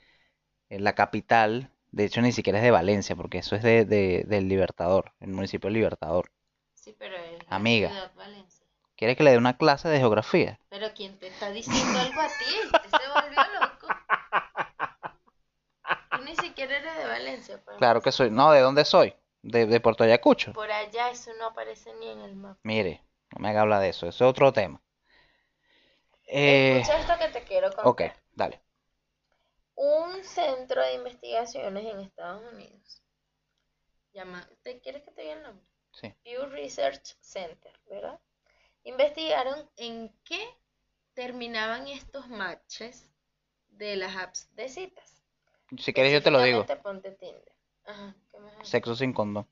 [0.70, 1.70] eh, la capital.
[1.92, 5.30] De hecho, ni siquiera es de Valencia, porque eso es de, de- del Libertador, el
[5.30, 6.30] municipio de Libertador.
[6.74, 7.90] Sí, pero es Amiga.
[7.90, 8.66] ciudad Valencia.
[8.96, 10.59] ¿Quieres que le dé una clase de geografía?
[10.70, 12.44] Pero ¿quién te está diciendo algo a ti?
[12.90, 13.87] Se volvió loco.
[16.11, 17.61] Tú ni siquiera eres de Valencia.
[17.78, 18.30] Claro que soy.
[18.30, 19.14] No, ¿de dónde soy?
[19.48, 20.52] De, de Puerto Ayacucho.
[20.52, 22.59] Por allá eso no aparece ni en el mapa.
[22.64, 24.82] Mire, no me haga hablar de eso, eso es otro tema.
[26.26, 27.87] Eh, Escucha esto que te quiero contar.
[27.87, 28.61] ok, dale.
[29.76, 33.02] Un centro de investigaciones en Estados Unidos.
[34.12, 35.66] Llama, ¿te quieres que te diga el nombre?
[35.92, 36.12] Sí.
[36.24, 38.18] Pew Research Center, ¿verdad?
[38.82, 40.42] Investigaron en qué
[41.14, 43.09] terminaban estos matches
[43.68, 45.22] de las apps de citas.
[45.78, 46.64] Si quieres yo te lo digo.
[46.82, 47.56] Ponte Tinder.
[47.87, 48.68] Ajá, ¿qué más?
[48.68, 49.49] Sexo sin condón.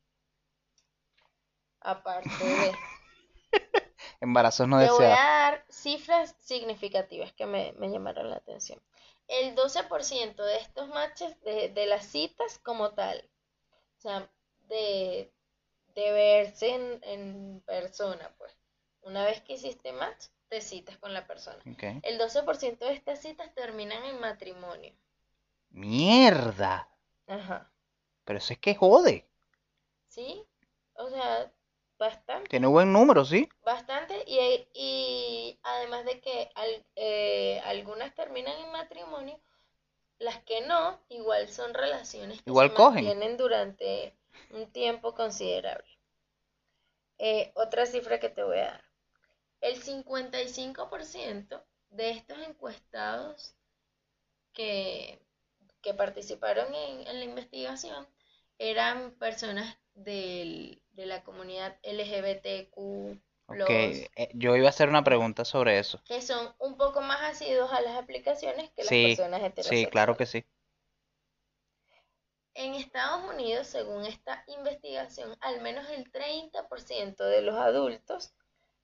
[1.81, 2.73] Aparte de...
[4.21, 5.19] Embarazos no Te voy a deseados.
[5.19, 8.81] dar cifras significativas que me, me llamaron la atención.
[9.29, 13.31] El 12% de estos matches, de, de las citas como tal,
[13.99, 14.31] o sea,
[14.69, 15.33] de,
[15.95, 18.53] de verse en, en persona, pues.
[19.03, 21.59] Una vez que hiciste match, te citas con la persona.
[21.71, 21.83] Ok.
[22.03, 24.95] El 12% de estas citas terminan en matrimonio.
[25.71, 26.89] Mierda.
[27.27, 27.71] Ajá.
[28.25, 29.27] Pero eso es que jode.
[30.09, 30.47] ¿Sí?
[30.95, 31.53] O sea,
[31.99, 32.49] bastante.
[32.49, 33.49] Tiene buen número, ¿sí?
[33.65, 34.25] Bastante.
[34.27, 39.39] Y, y además de que al- eh, algunas terminan en matrimonio,
[40.19, 43.05] las que no, igual son relaciones que Igual se cogen.
[43.05, 44.17] mantienen durante
[44.51, 45.89] un tiempo considerable.
[47.19, 48.85] Eh, otra cifra que te voy a dar.
[49.61, 53.55] El 55% de estos encuestados
[54.53, 55.21] que,
[55.83, 58.07] que participaron en, en la investigación
[58.59, 63.71] eran personas del- de la comunidad LGBTQ+, Ok.
[63.71, 66.01] eh, yo iba a hacer una pregunta sobre eso.
[66.05, 69.91] que son un poco más asiduos a las aplicaciones que las Sí, personas sí, heterosexuales.
[69.91, 70.45] claro que sí.
[72.55, 78.33] En Estados Unidos, según esta investigación, al menos el 30% de los adultos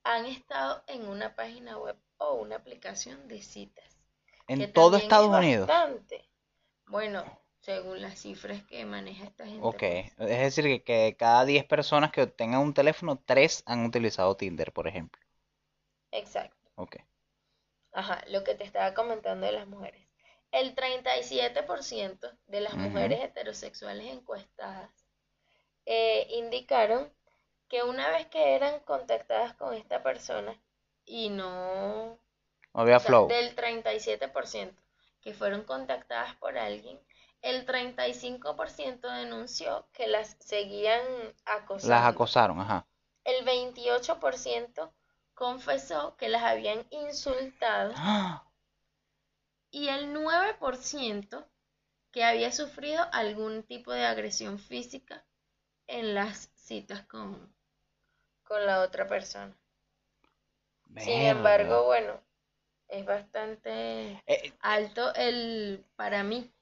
[0.03, 3.85] han estado en una página web o una aplicación de citas.
[4.49, 5.69] En todo Estados es Unidos.
[5.69, 6.29] bastante.
[6.87, 7.25] Bueno,
[7.61, 9.61] según las cifras que maneja esta gente.
[9.61, 9.79] Ok.
[10.16, 10.31] pues.
[10.31, 14.37] Es decir, que, que de cada 10 personas que tengan un teléfono, 3 han utilizado
[14.37, 15.20] Tinder, por ejemplo.
[16.12, 16.70] Exacto.
[16.77, 16.96] Ok.
[17.92, 20.07] Ajá, lo que te estaba comentando de las mujeres.
[20.53, 24.90] El 37% de las mujeres heterosexuales encuestadas
[25.87, 27.12] eh, indicaron
[27.68, 30.61] que una vez que eran contactadas con esta persona
[31.05, 32.18] y no,
[32.75, 33.29] No había o sea, flow.
[33.29, 34.75] del 37%
[35.20, 36.99] que fueron contactadas por alguien,
[37.42, 41.03] el 35% denunció que las seguían
[41.44, 41.94] acosando.
[41.94, 42.87] Las acosaron, ajá.
[43.24, 44.92] El 28%
[45.35, 48.44] confesó que las habían insultado ¡Ah!
[49.70, 51.46] y el 9%
[52.11, 55.24] que había sufrido algún tipo de agresión física
[55.87, 57.55] en las citas con,
[58.44, 59.57] con la otra persona.
[60.96, 62.20] Sin embargo, bueno,
[62.88, 66.53] es bastante Eh, alto el para mí.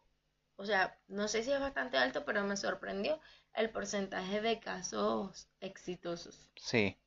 [0.59, 3.19] O sea, no sé si es bastante alto, pero me sorprendió
[3.55, 6.51] el porcentaje de casos exitosos.
[6.57, 6.99] sí.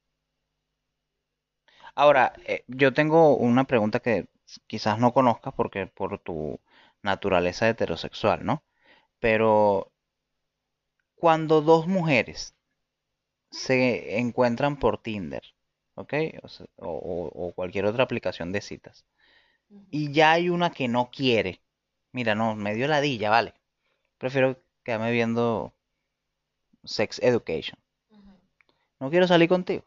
[1.96, 4.28] Ahora, eh, yo tengo una pregunta que
[4.68, 6.60] quizás no conozcas porque por tu
[7.02, 8.64] naturaleza heterosexual, ¿no?
[9.20, 9.92] Pero
[11.16, 12.54] cuando dos mujeres
[13.52, 15.44] se encuentran por Tinder,
[15.96, 16.14] ¿ok?
[16.44, 19.06] O, sea, o- o- o cualquier otra aplicación de citas,
[19.92, 21.62] y ya hay una que no quiere,
[22.12, 23.54] mira, no, me dio ladilla, vale.
[24.20, 25.74] Prefiero quedarme viendo
[26.84, 27.80] Sex Education.
[29.02, 29.84] No quiero salir contigo.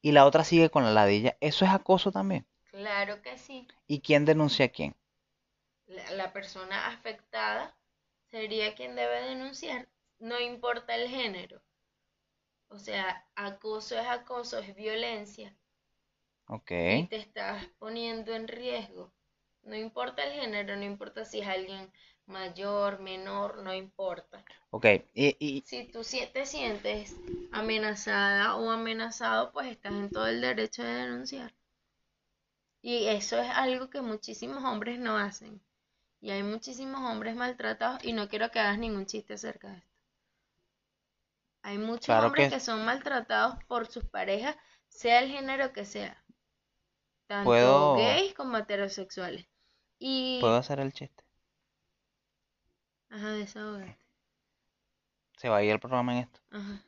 [0.00, 1.36] Y la otra sigue con la ladilla.
[1.40, 2.46] Eso es acoso también.
[2.70, 3.66] Claro que sí.
[3.88, 4.94] ¿Y quién denuncia a quién?
[5.86, 7.74] La, la persona afectada
[8.30, 11.60] sería quien debe denunciar, no importa el género.
[12.68, 15.56] O sea, acoso es acoso, es violencia
[16.48, 16.70] Ok.
[16.70, 19.12] y te estás poniendo en riesgo.
[19.66, 21.90] No importa el género, no importa si es alguien
[22.26, 24.44] mayor, menor, no importa.
[24.70, 24.86] Ok.
[25.14, 26.02] Y, y- Si tú
[26.32, 27.16] te sientes
[27.52, 31.52] amenazada o amenazado, pues estás en todo el derecho de denunciar.
[32.82, 35.60] Y eso es algo que muchísimos hombres no hacen.
[36.20, 39.90] Y hay muchísimos hombres maltratados y no quiero que hagas ningún chiste acerca de esto.
[41.62, 44.56] Hay muchos Claro hombres que- que son maltratados por sus parejas,
[44.88, 46.22] sea el género que sea.
[47.26, 49.46] Tanto Puedo- gays como heterosexuales.
[49.98, 50.38] Y...
[50.40, 51.24] ¿puedo hacer el chiste?
[53.10, 53.98] Ajá, desahógate.
[55.38, 56.40] ¿Se va a ir el programa en esto?
[56.50, 56.82] Ajá.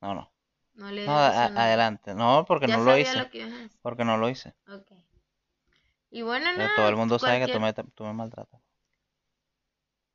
[0.00, 0.30] No, no.
[0.74, 2.14] No le No, a- adelante.
[2.14, 3.18] No, porque Ya no lo hice.
[3.18, 3.68] lo que.
[3.82, 4.54] Porque no lo hice.
[4.68, 4.92] Ok.
[6.10, 8.60] Y bueno, Pero nada, todo el mundo sabe que tú me, tú me maltratas.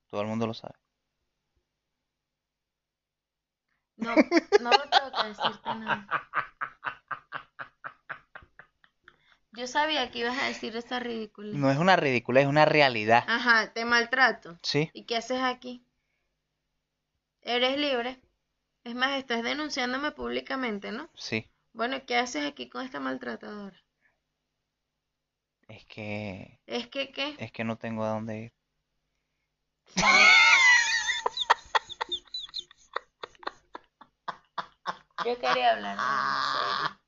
[0.10, 0.76] Todo el mundo lo sabe.
[3.98, 4.16] No,
[4.64, 6.08] no tengo que decirte nada.
[9.60, 11.50] Yo sabía que ibas a decir esa ridícula.
[11.52, 13.26] No es una ridícula, es una realidad.
[13.28, 14.58] Ajá, te maltrato.
[14.64, 14.90] Sí.
[14.94, 15.86] ¿Y qué haces aquí?
[17.42, 18.22] Eres libre.
[18.86, 21.10] Es más, estás denunciándome públicamente, ¿no?
[21.14, 21.52] Sí.
[21.74, 23.76] Bueno, ¿qué haces aquí con esta maltratadora?
[25.68, 26.62] Es que.
[26.66, 27.36] Es que, ¿qué?
[27.38, 28.54] Es que no tengo a dónde ir.
[35.26, 36.99] Yo quería hablar en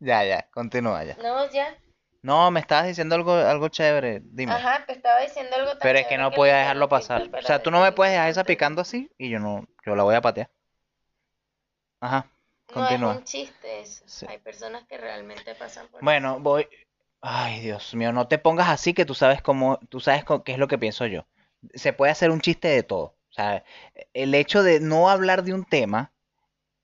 [0.00, 1.16] Ya, ya, continúa ya.
[1.22, 1.76] No, ya.
[2.22, 4.20] No, me estabas diciendo algo, algo chévere.
[4.24, 4.52] Dime.
[4.52, 7.22] Ajá, te estaba diciendo algo tan Pero es que chévere no me podía dejarlo pasar.
[7.32, 10.02] O sea, tú no me puedes dejar esa picando así y yo no, yo la
[10.02, 10.50] voy a patear.
[12.00, 12.26] Ajá,
[12.68, 13.12] No continúa.
[13.12, 14.02] es un chiste eso.
[14.06, 14.26] Sí.
[14.28, 16.68] Hay personas que realmente pasan por Bueno, voy.
[17.22, 20.52] Ay, Dios mío, no te pongas así que tú sabes cómo, tú sabes co- qué
[20.52, 21.26] es lo que pienso yo.
[21.74, 23.14] Se puede hacer un chiste de todo.
[23.28, 23.62] O sea,
[24.14, 26.12] el hecho de no hablar de un tema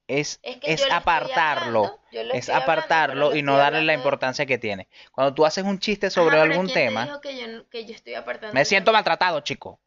[0.08, 1.84] es, que apartarlo.
[1.84, 2.00] hablando,
[2.32, 4.88] Es hablando, apartarlo y no darle la hablando importancia que tiene.
[5.12, 7.84] Cuando tú haces un chiste sobre algún ¿quién te tema, dijo que yo, no- que
[7.84, 9.80] yo estoy apartando me siento maltratado, chico.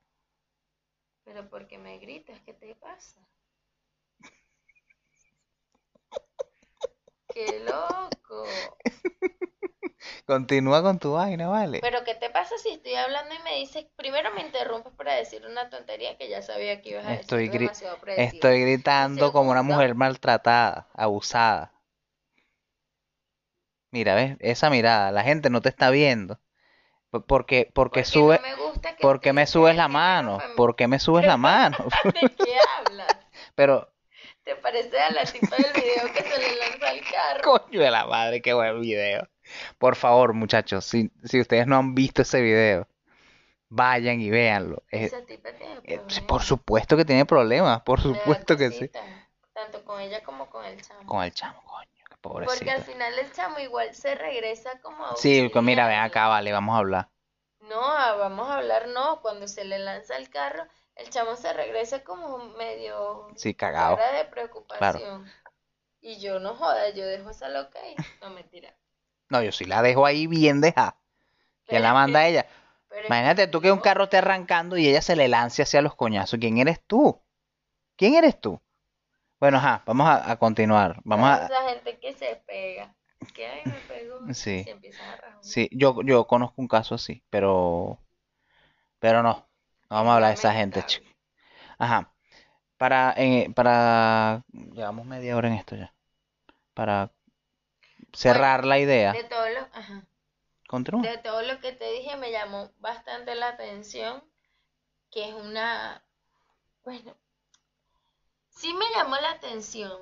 [1.23, 3.19] Pero porque me gritas, ¿qué te pasa?
[7.34, 8.77] ¡Qué loco!
[10.25, 11.79] Continúa con tu vaina, ¿vale?
[11.81, 15.45] Pero ¿qué te pasa si estoy hablando y me dices, primero me interrumpes para decir
[15.45, 18.33] una tontería que ya sabía que ibas a decir Estoy, gri- demasiado predecible.
[18.33, 21.73] estoy gritando como una mujer maltratada, abusada.
[23.91, 24.38] Mira, ¿ves?
[24.39, 26.39] Esa mirada, la gente no te está viendo.
[27.27, 30.55] Porque, porque Porque sube, no me porque me subes la mano, femenino.
[30.57, 31.77] ¿por qué me subes la mano?
[32.13, 33.17] ¿De qué hablas?
[33.55, 33.89] Pero,
[34.43, 37.43] ¿Te parece a la tipa del video que se le lanza el carro?
[37.43, 39.27] coño de la madre, qué buen video.
[39.77, 42.88] Por favor, muchachos, si, si ustedes no han visto ese video,
[43.69, 44.83] vayan y véanlo.
[44.89, 46.23] Es- Esa tipa tiene eh, problemas.
[46.27, 48.91] por supuesto que tiene problemas, por supuesto que sí.
[49.53, 51.05] Tanto con ella como con el chamo.
[51.05, 52.81] Con el chamo, coño, qué Porque al pobrecito.
[52.81, 56.75] final el chamo igual se regresa como a Sí, pues mira, ven acá, vale, vamos
[56.75, 57.09] a hablar.
[57.62, 59.21] No, ah, vamos a hablar, no.
[59.21, 63.97] Cuando se le lanza el carro, el chamo se regresa como medio Sí, cagado.
[63.97, 65.29] cara de preocupación.
[66.01, 67.95] Y yo no joda, yo dejo esa loca ahí.
[68.21, 68.73] No, mentira.
[69.29, 70.97] No, yo sí la dejo ahí bien dejada.
[71.67, 72.47] ¿Quién la manda a ella?
[73.05, 76.39] Imagínate tú que un carro esté arrancando y ella se le lance hacia los coñazos.
[76.39, 77.21] ¿Quién eres tú?
[77.95, 78.59] ¿Quién eres tú?
[79.39, 80.99] Bueno, ajá, vamos a, a continuar.
[81.03, 81.45] Vamos a...
[81.45, 82.93] Esa gente que se pega.
[83.33, 84.19] Que ay, me pegó.
[84.33, 84.63] Sí.
[84.63, 85.37] Se a rajar.
[85.41, 87.99] Sí, yo, yo conozco un caso así, pero...
[88.99, 89.47] Pero no,
[89.89, 91.07] no vamos a hablar de esa gente, chico.
[91.77, 92.13] Ajá.
[92.77, 94.43] Para, eh, para...
[94.51, 95.93] Llevamos media hora en esto ya.
[96.73, 97.11] Para
[98.13, 99.13] cerrar la idea.
[99.13, 100.06] De todo lo, ajá.
[100.67, 101.02] Continúa.
[101.02, 104.24] De todo lo que te dije me llamó bastante la atención,
[105.12, 106.04] que es una,
[106.84, 107.15] bueno,
[108.50, 110.00] sí me llamó la atención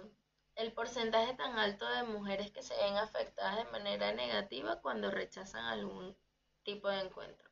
[0.55, 5.63] el porcentaje tan alto de mujeres que se ven afectadas de manera negativa cuando rechazan
[5.65, 6.17] algún
[6.63, 7.49] tipo de encuentro.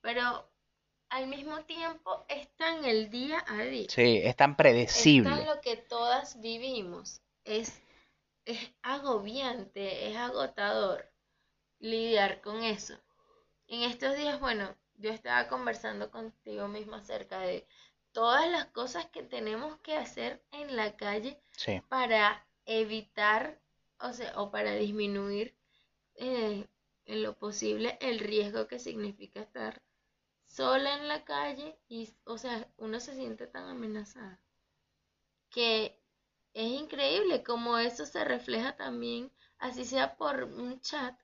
[0.00, 0.50] Pero
[1.10, 3.86] al mismo tiempo está en el día a día.
[3.88, 5.30] Sí, es tan Está predecible.
[5.30, 7.20] en lo que todas vivimos.
[7.44, 7.80] Es,
[8.48, 11.12] es agobiante, es agotador
[11.80, 12.94] lidiar con eso.
[13.66, 17.66] En estos días, bueno, yo estaba conversando contigo misma acerca de
[18.12, 23.60] todas las cosas que tenemos que hacer en la calle Sí, para evitar,
[24.00, 25.54] o sea, o para disminuir
[26.14, 26.66] eh,
[27.04, 29.82] en lo posible el riesgo que significa estar
[30.46, 34.40] sola en la calle y, o sea, uno se siente tan amenazada
[35.50, 36.00] que
[36.58, 41.14] es increíble como eso se refleja también, así sea por un chat,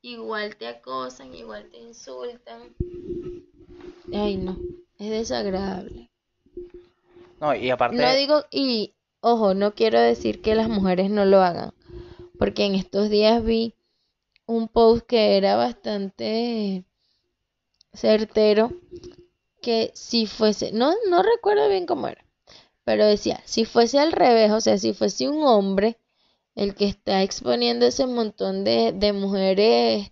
[0.00, 2.74] igual te acosan, igual te insultan.
[4.14, 4.56] Ay, no,
[4.98, 6.10] es desagradable.
[7.38, 11.42] no, y aparte, No digo, y ojo, no quiero decir que las mujeres no lo
[11.42, 11.74] hagan,
[12.38, 13.74] porque en estos días vi
[14.46, 16.86] un post que era bastante
[17.92, 18.72] certero,
[19.60, 22.24] que si fuese, no, no recuerdo bien cómo era,
[22.88, 25.98] pero decía, si fuese al revés, o sea, si fuese un hombre
[26.54, 30.10] el que está exponiendo ese montón de, de mujeres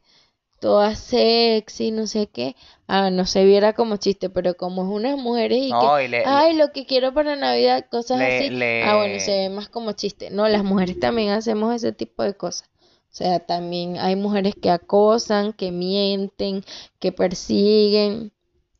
[0.61, 5.17] todas sexy, no sé qué, ah, no se viera como chiste, pero como es unas
[5.19, 8.53] mujeres y que no, y le, Ay, lo que quiero para Navidad, cosas le- así.
[8.83, 10.31] Ah, bueno, se ve más como chiste.
[10.31, 12.69] No, las mujeres también hacemos ese tipo de cosas.
[13.13, 16.65] O sea, también hay mujeres que acosan, que mienten,
[17.01, 18.33] que persiguen.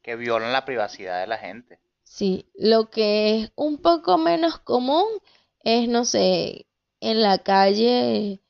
[0.03, 1.79] que violan la privacidad de la gente.
[2.17, 5.05] Sí, lo que es un poco menos común
[5.63, 6.67] es, no sé,
[6.99, 8.41] en la calle,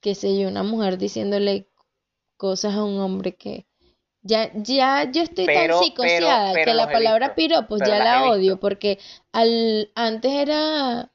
[0.00, 1.68] qué sé yo, una mujer diciéndole
[2.38, 3.66] cosas a un hombre que
[4.22, 8.98] ya, ya yo estoy tan Pero- psicoseada que la palabra piropos ya la odio porque
[9.30, 11.12] al antes era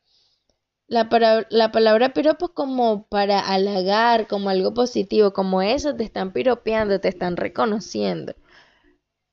[0.85, 6.31] la, para- la palabra piropos como para halagar, como algo positivo, como eso te están
[6.31, 8.35] piropeando, te están reconociendo.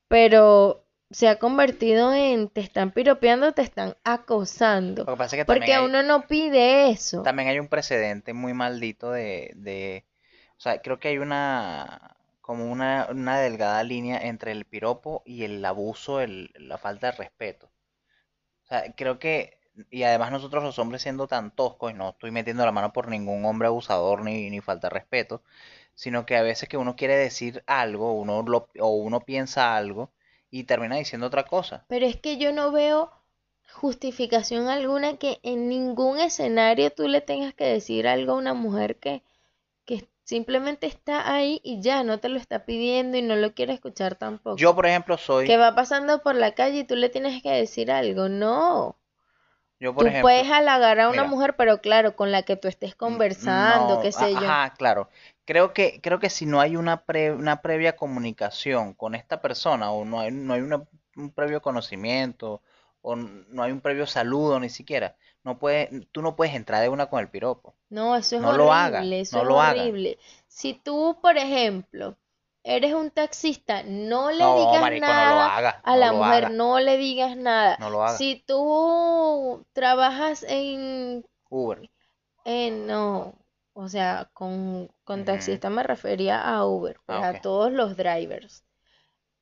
[0.07, 0.82] Pero
[1.13, 5.03] se ha convertido en te están piropeando, te están acosando.
[5.05, 7.23] Lo que pasa es que Porque hay, uno no pide eso.
[7.23, 10.05] también hay un precedente muy maldito de, de,
[10.57, 15.43] o sea, creo que hay una, como una, una delgada línea entre el piropo y
[15.43, 17.69] el abuso, el, la falta de respeto.
[18.65, 19.57] O sea, creo que,
[19.89, 23.07] y además nosotros los hombres siendo tan toscos, y no estoy metiendo la mano por
[23.07, 25.43] ningún hombre abusador ni, ni falta de respeto,
[25.95, 30.11] sino que a veces que uno quiere decir algo, uno lo, o uno piensa algo
[30.53, 31.83] y termina diciendo otra cosa.
[31.87, 33.11] Pero es que yo no veo
[33.71, 38.97] justificación alguna que en ningún escenario tú le tengas que decir algo a una mujer
[38.97, 39.23] que,
[39.83, 43.73] que, Simplemente está ahí y ya, no te lo está pidiendo y no lo quiere
[43.73, 44.55] escuchar tampoco.
[44.55, 45.47] Yo, por ejemplo, soy...
[45.47, 48.29] Que va pasando por la calle y tú le tienes que decir algo.
[48.29, 48.95] No.
[49.81, 50.21] Yo, por Tú ejemplo...
[50.21, 51.35] puedes halagar a una mira.
[51.35, 54.37] mujer, pero claro, con la que tú estés conversando, No, qué sé yo.
[54.37, 55.09] Ajá, claro.
[55.45, 59.91] Creo que, creo que si no hay una, pre- una previa comunicación con esta persona
[59.91, 60.83] o no hay, no hay una-
[61.17, 62.61] un previo conocimiento
[63.01, 66.89] o no hay un previo saludo ni siquiera, no puede, tú no puedes entrar de
[66.89, 67.75] una con el piropo.
[67.89, 69.93] No, eso es No lo haga, horrible, eso no es lo haga.
[69.93, 70.19] horrible.
[70.47, 72.17] Si tú, por ejemplo,
[72.65, 76.43] eres un taxista, no le No, digas marico, no lo nada haga, a la mujer,
[76.43, 76.49] haga.
[76.49, 77.79] no le digas nada.
[77.79, 78.25] No lo haga.
[78.25, 81.89] Si tú trabajas en, Uber.
[82.45, 83.33] en no,
[83.73, 88.63] o sea, con, con taxista me refería a Uber, pues Ah, a todos los drivers.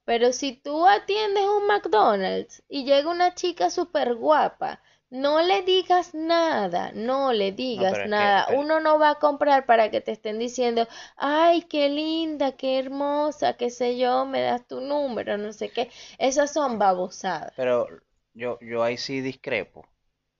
[0.05, 6.13] Pero si tú atiendes un McDonald's y llega una chica súper guapa, no le digas
[6.15, 8.45] nada, no le digas que- nada.
[8.47, 12.79] pero- Uno no va a comprar para que te estén diciendo, ay, qué linda, qué
[12.79, 15.91] hermosa, qué sé yo, me das tu número, no sé qué.
[16.17, 17.53] Esas son babosadas.
[17.55, 17.88] Pero
[18.34, 19.86] yo, yo ahí sí discrepo.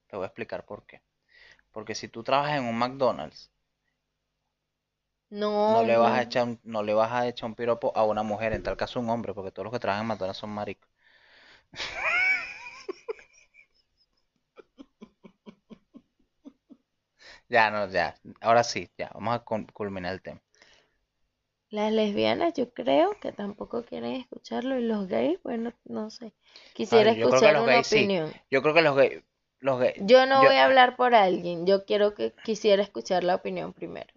[0.08, 1.02] Te voy a explicar por qué.
[1.72, 3.51] Porque si tú trabajas en un McDonald's,
[5.32, 8.04] No, no le vas a echar un, no le vas a echar un piropo a
[8.06, 10.52] una mujer, en tal caso un hombre, porque todos los que trabajan en McDonald's son
[10.52, 10.90] maricos.
[17.50, 18.16] Ya, no, ya.
[18.42, 19.12] Ahora sí, ya.
[19.14, 20.42] Vamos a culminar el tema.
[21.72, 26.34] Las lesbianas yo creo que tampoco quieren escucharlo y los gays, bueno, no sé.
[26.74, 28.12] Quisiera Ay, yo creo que escuchar los una gays sí.
[28.12, 28.32] opinión.
[28.52, 29.24] Yo creo que los gays,
[29.60, 33.24] los gays, Yo no yo- voy a hablar por alguien, yo quiero que quisiera escuchar
[33.24, 34.14] la opinión primero.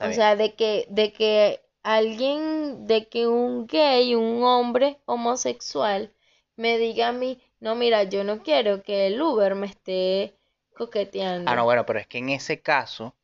[0.00, 0.16] Está O bien.
[0.16, 6.12] sea, de que, de que alguien, de que un gay, un hombre homosexual,
[6.56, 10.34] me diga a mí, no, mira, yo no quiero que el Uber me esté
[10.74, 11.54] coqueteando.
[11.54, 13.14] Ah, no, bueno, pero es que en ese caso,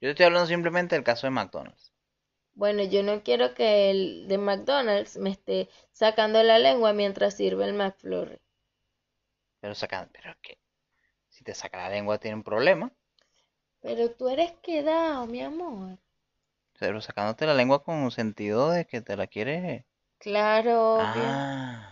[0.00, 1.92] yo te estoy hablando simplemente del caso de McDonald's.
[2.54, 7.66] Bueno, yo no quiero que el de McDonald's me esté sacando la lengua mientras sirve
[7.66, 8.38] el McFlurry.
[9.60, 10.58] Pero sacan, pero es que
[11.28, 12.92] si te saca la lengua tiene un problema.
[13.82, 15.98] Pero tú eres quedado, mi amor.
[16.78, 19.86] Pero sacándote la lengua con un sentido de que te la quieres.
[20.18, 20.72] Claro,
[21.02, 21.22] obvio.
[21.24, 21.88] Ah.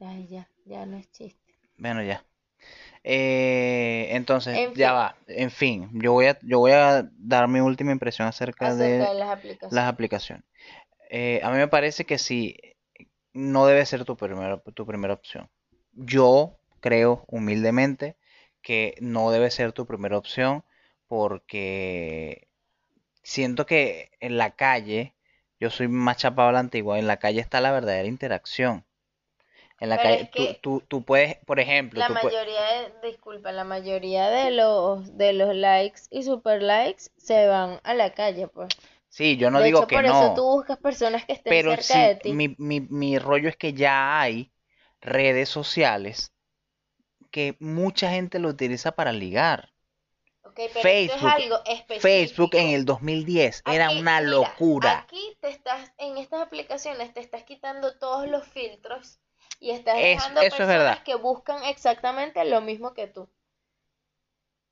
[0.00, 1.54] Ay, ya, ya no es chiste.
[1.78, 2.24] bueno, ya.
[3.04, 4.94] Eh, entonces, En ya fin.
[4.94, 5.16] va.
[5.28, 8.98] En fin, yo voy a, yo voy a dar mi última impresión acerca Acerca de
[9.12, 9.72] de las aplicaciones.
[9.74, 10.44] las aplicaciones.
[11.10, 12.56] Eh, a mí me parece que sí,
[13.34, 15.50] no debe ser tu primera, tu primera opción.
[15.92, 18.16] Yo creo humildemente
[18.62, 20.64] que no debe ser tu primera opción
[21.08, 22.48] porque
[23.22, 25.14] siento que en la calle,
[25.60, 28.84] yo soy más chapado a la antigua, en la calle está la verdadera interacción.
[29.80, 32.62] En la Pero calle, es que tú, tú puedes, por ejemplo, La tú puedes- mayoría
[33.00, 37.94] de, disculpa, la mayoría de los de los likes y super likes se van a
[37.94, 38.70] la calle, pues.
[39.08, 40.06] sí, yo no De digo hecho, que por no.
[40.06, 42.38] eso tú buscas personas que estén Pero cerca sí, de ti.
[42.38, 44.52] mi, mi, mi rollo es que ya hay
[45.02, 46.32] redes sociales
[47.30, 49.72] que mucha gente lo utiliza para ligar.
[50.42, 52.42] Ok, pero esto es Facebook, algo específico.
[52.42, 54.96] Facebook en el 2010 era Aquí, una mira, locura.
[55.00, 59.18] Aquí te estás, en estas aplicaciones te estás quitando todos los filtros
[59.60, 61.00] y estás Es- dejando eso es personas verdad.
[61.00, 63.30] que buscan exactamente lo mismo que tú.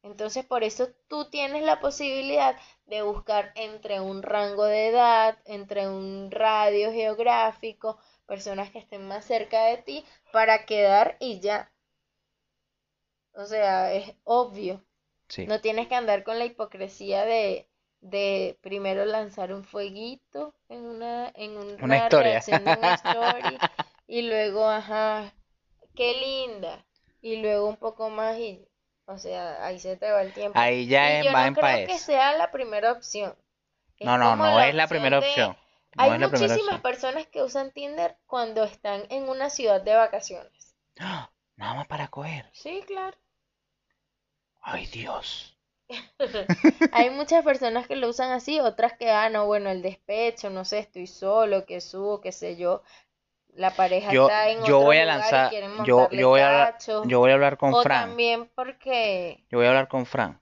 [0.03, 2.57] Entonces, por eso tú tienes la posibilidad
[2.87, 7.97] de buscar entre un rango de edad, entre un radio geográfico,
[8.27, 11.71] personas que estén más cerca de ti para quedar y ya.
[13.39, 14.85] O sea, es obvio.
[15.29, 15.47] Sí.
[15.47, 17.69] No tienes que andar con la hipocresía de,
[18.01, 22.33] de primero lanzar un fueguito en una, en Una historia.
[22.33, 23.59] reacción de una story
[24.09, 25.33] y luego, ajá,
[25.95, 26.85] qué linda.
[27.21, 28.67] Y luego un poco más y,
[29.07, 30.59] o sea, ahí se te va el tiempo.
[30.59, 31.87] Ahí ya Y yo va no en creo país.
[31.89, 33.37] que sea la primera opción.
[33.99, 35.57] Es No, no, no es la primera de- opción.
[35.97, 40.77] No Hay muchísimas personas que usan Tinder cuando están en una ciudad de vacaciones.
[40.99, 41.31] ¡Ah!
[41.57, 42.49] Nada más para coger.
[42.53, 43.17] Sí, claro.
[44.71, 45.57] Ay, Dios.
[46.93, 50.65] Hay muchas personas que lo usan así, otras que, ah, no, bueno, el despecho, no
[50.67, 52.83] sé, estoy solo, que subo, qué sé yo.
[53.55, 55.53] La pareja Yo, está en yo otro voy a lugar y lanzar,
[55.87, 58.11] yo, voy a yo voy a hablar con O Fran.
[58.11, 60.39] también porque, Yo voy a hablar con Fran.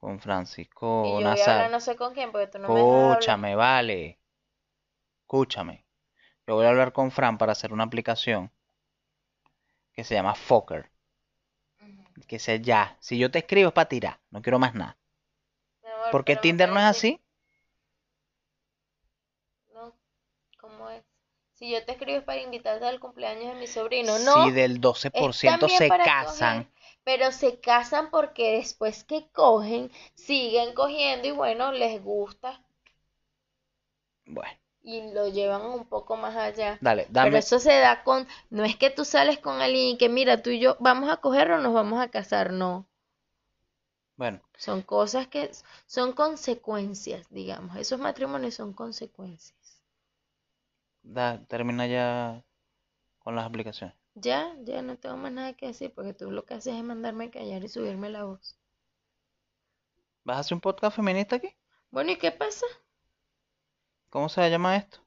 [0.00, 2.80] Con y Francisco yo voy a hablar no sé con quién, porque tú no me.
[2.80, 4.18] Escúchame, vale.
[5.22, 5.84] Escúchame.
[6.46, 8.50] Yo voy a hablar con Fran para hacer una aplicación
[9.94, 10.90] que se llama Fokker.
[12.26, 12.96] Que sea ya.
[13.00, 14.20] Si yo te escribo es para tirar.
[14.30, 14.98] No quiero más nada.
[15.84, 17.20] Amor, Porque pero me Tinder no es así.
[19.74, 19.92] No,
[20.58, 21.04] ¿cómo es?
[21.54, 24.34] Si yo te escribo es para invitarte al cumpleaños de mi sobrino, no.
[24.34, 24.80] Si del
[25.12, 26.64] Es 12% también se casan.
[26.64, 26.72] coger.
[27.04, 32.62] pero se casan porque después que cogen, siguen cogiendo y bueno, les gusta
[34.26, 36.78] Bueno, y lo llevan un poco más allá.
[36.80, 40.08] dale, Pero eso se da con, no es que tú sales con alguien y que
[40.08, 42.86] mira, tú y yo vamos a coger o nos vamos a casar, no.
[44.16, 45.50] Bueno, Son cosas que
[45.86, 47.76] son consecuencias, digamos.
[47.76, 49.80] Esos matrimonios son consecuencias.
[51.04, 52.42] da, termina ya
[53.20, 53.96] con las aplicaciones.
[54.16, 57.26] Ya, ya no tengo más nada que decir porque tú lo que haces es mandarme
[57.26, 58.58] a callar y subirme la voz.
[60.24, 61.48] ¿Vas a hacer un podcast feminista aquí?
[61.90, 62.66] Bueno, ¿y qué pasa?
[64.14, 64.98] ¿Cómo se llama esto?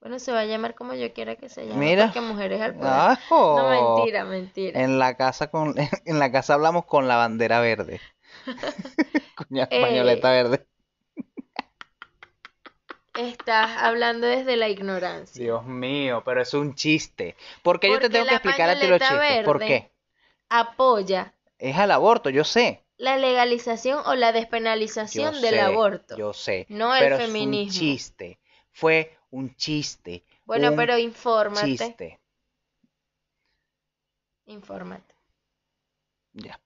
[0.00, 2.06] Bueno, se va a llamar como yo quiera que se llame Mira.
[2.06, 2.90] porque mujeres al poder.
[2.90, 3.58] ¡Ajo!
[3.58, 4.80] No, mentira, mentira.
[4.80, 5.74] En la casa con,
[6.06, 8.00] en la casa hablamos con la bandera verde.
[9.36, 10.66] Con la Eh, verde.
[13.18, 15.44] Estás hablando desde la ignorancia.
[15.44, 17.36] Dios mío, pero es un chiste.
[17.62, 19.44] ¿Por qué yo te Porque tengo que explicar a ti los chistes?
[19.44, 19.90] ¿Por qué?
[20.48, 22.82] Apoya Es al aborto, yo sé.
[23.00, 24.32] La legalización o la
[25.10, 26.16] Yo despenalización del sé, aborto.
[26.16, 26.68] Yo sé.
[26.68, 27.66] No el pero es un feminismo.
[27.66, 28.40] chiste.
[28.72, 30.24] Fue un chiste.
[30.44, 31.98] Bueno, un pero infórmate.
[31.98, 32.20] chiste.
[34.56, 35.14] Infórmate.
[36.34, 36.60] Ya.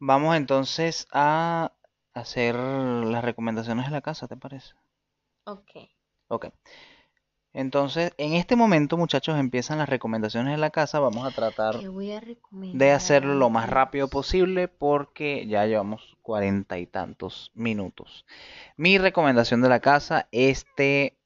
[0.00, 1.72] Vamos entonces a
[2.14, 4.74] hacer las recomendaciones de la casa, ¿te parece?
[5.46, 5.76] Ok.
[6.28, 6.46] Ok.
[7.54, 11.00] Entonces, en este momento, muchachos, empiezan las recomendaciones de la casa.
[11.00, 11.80] Vamos a tratar a
[12.72, 18.24] de hacerlo lo más rápido posible porque ya llevamos cuarenta y tantos minutos.
[18.76, 21.18] Mi recomendación de la casa, este,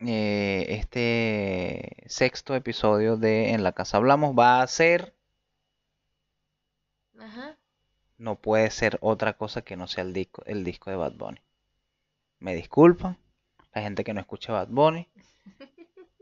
[0.00, 5.14] eh, este sexto episodio de En la casa hablamos va a ser,
[7.16, 7.56] Ajá.
[8.18, 11.40] no puede ser otra cosa que no sea el disco, el disco de Bad Bunny.
[12.40, 13.18] Me disculpan,
[13.72, 15.06] la gente que no escucha Bad Bunny,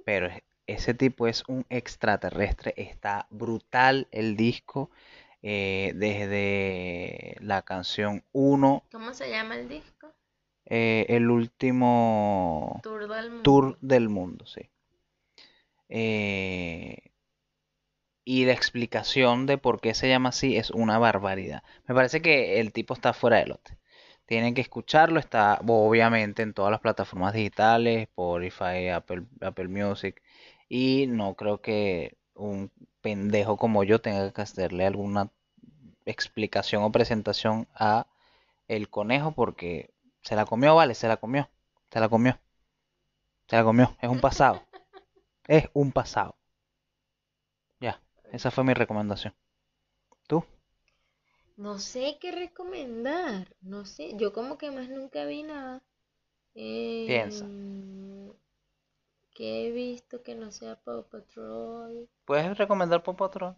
[0.04, 2.74] pero es- ese tipo es un extraterrestre.
[2.76, 4.90] Está brutal el disco.
[5.40, 10.12] eh, desde la canción 1, ¿Cómo se llama el disco?
[10.66, 13.42] eh, el último Tour del Mundo.
[13.44, 14.68] tour del mundo, sí.
[15.88, 16.98] Eh,
[18.24, 21.62] y la explicación de por qué se llama así es una barbaridad.
[21.86, 23.77] Me parece que el tipo está fuera de lote.
[24.28, 30.22] Tienen que escucharlo, está obviamente en todas las plataformas digitales, Spotify, Apple, Apple Music,
[30.68, 32.70] y no creo que un
[33.00, 35.30] pendejo como yo tenga que hacerle alguna
[36.04, 38.06] explicación o presentación a
[38.68, 41.48] el conejo porque se la comió, vale, se la comió,
[41.90, 42.38] se la comió,
[43.48, 44.62] se la comió, es un pasado,
[45.46, 46.36] es un pasado.
[47.80, 49.34] Ya, esa fue mi recomendación.
[50.26, 50.44] ¿Tú?
[51.58, 53.54] No sé qué recomendar.
[53.60, 54.12] No sé.
[54.16, 55.82] Yo como que más nunca vi nada.
[57.04, 57.44] Piensa.
[57.44, 58.32] Em,
[59.34, 62.08] ¿Qué he visto que no sea Paw Patrol?
[62.24, 63.56] ¿Puedes recomendar Pop Patrol?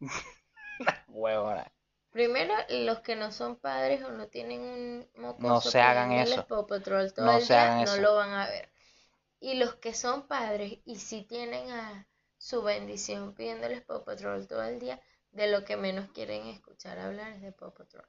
[1.08, 1.66] Huevona.
[2.10, 6.46] Primero, los que no son padres o no tienen un mocoso No se hagan eso.
[6.46, 8.02] Paw Patrol todo No el se día, hagan no eso.
[8.02, 8.68] lo van a ver.
[9.40, 12.06] Y los que son padres y si tienen a
[12.38, 15.00] su bendición pidiéndoles Paw Patrol todo el día,
[15.32, 18.08] de lo que menos quieren escuchar hablar es de Paw Patrol.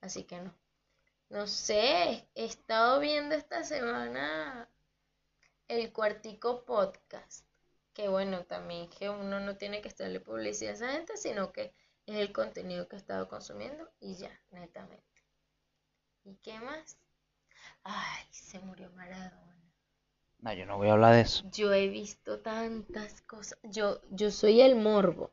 [0.00, 0.54] Así que no.
[1.30, 4.68] No sé, he estado viendo esta semana
[5.68, 7.46] el Cuartico Podcast.
[7.92, 11.74] Que bueno, también que uno no tiene que estarle publicidad a esa gente, sino que
[12.06, 15.04] es el contenido que he estado consumiendo y ya, netamente.
[16.24, 16.98] ¿Y qué más?
[17.82, 19.48] Ay, se murió Maradona.
[20.38, 21.42] No, yo no voy a hablar de eso.
[21.50, 23.58] Yo he visto tantas cosas.
[23.64, 25.32] Yo, yo soy el morbo.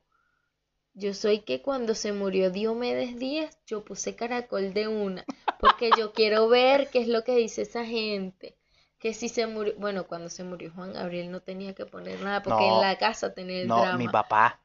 [0.96, 5.24] Yo soy que cuando se murió Diomedes Díaz, yo puse caracol de una,
[5.60, 8.58] porque yo quiero ver qué es lo que dice esa gente.
[8.98, 12.42] Que si se murió, bueno, cuando se murió Juan Gabriel no tenía que poner nada,
[12.42, 14.02] porque No, en la casa tenía el No, drama.
[14.02, 14.62] mi papá.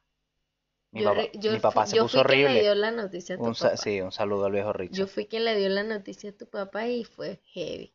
[0.93, 2.61] Mi Yo papá, yo mi papá se yo puso fui quien le horrible.
[2.61, 3.85] dio la noticia a tu Un papá.
[3.85, 5.07] sí, un saludo al viejo Yo Richard.
[5.07, 7.93] fui quien le dio la noticia a tu papá y fue heavy.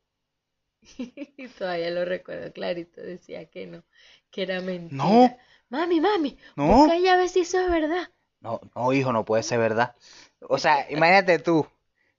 [1.39, 3.84] Y todavía lo recuerdo clarito, decía que no,
[4.30, 5.30] que era mentira.
[5.30, 5.43] No.
[5.70, 6.66] Mami, mami, No.
[6.66, 8.11] busca ahí a ver si eso es verdad.
[8.47, 9.94] No, no, hijo, no puede ser verdad.
[10.49, 11.66] O sea, imagínate tú,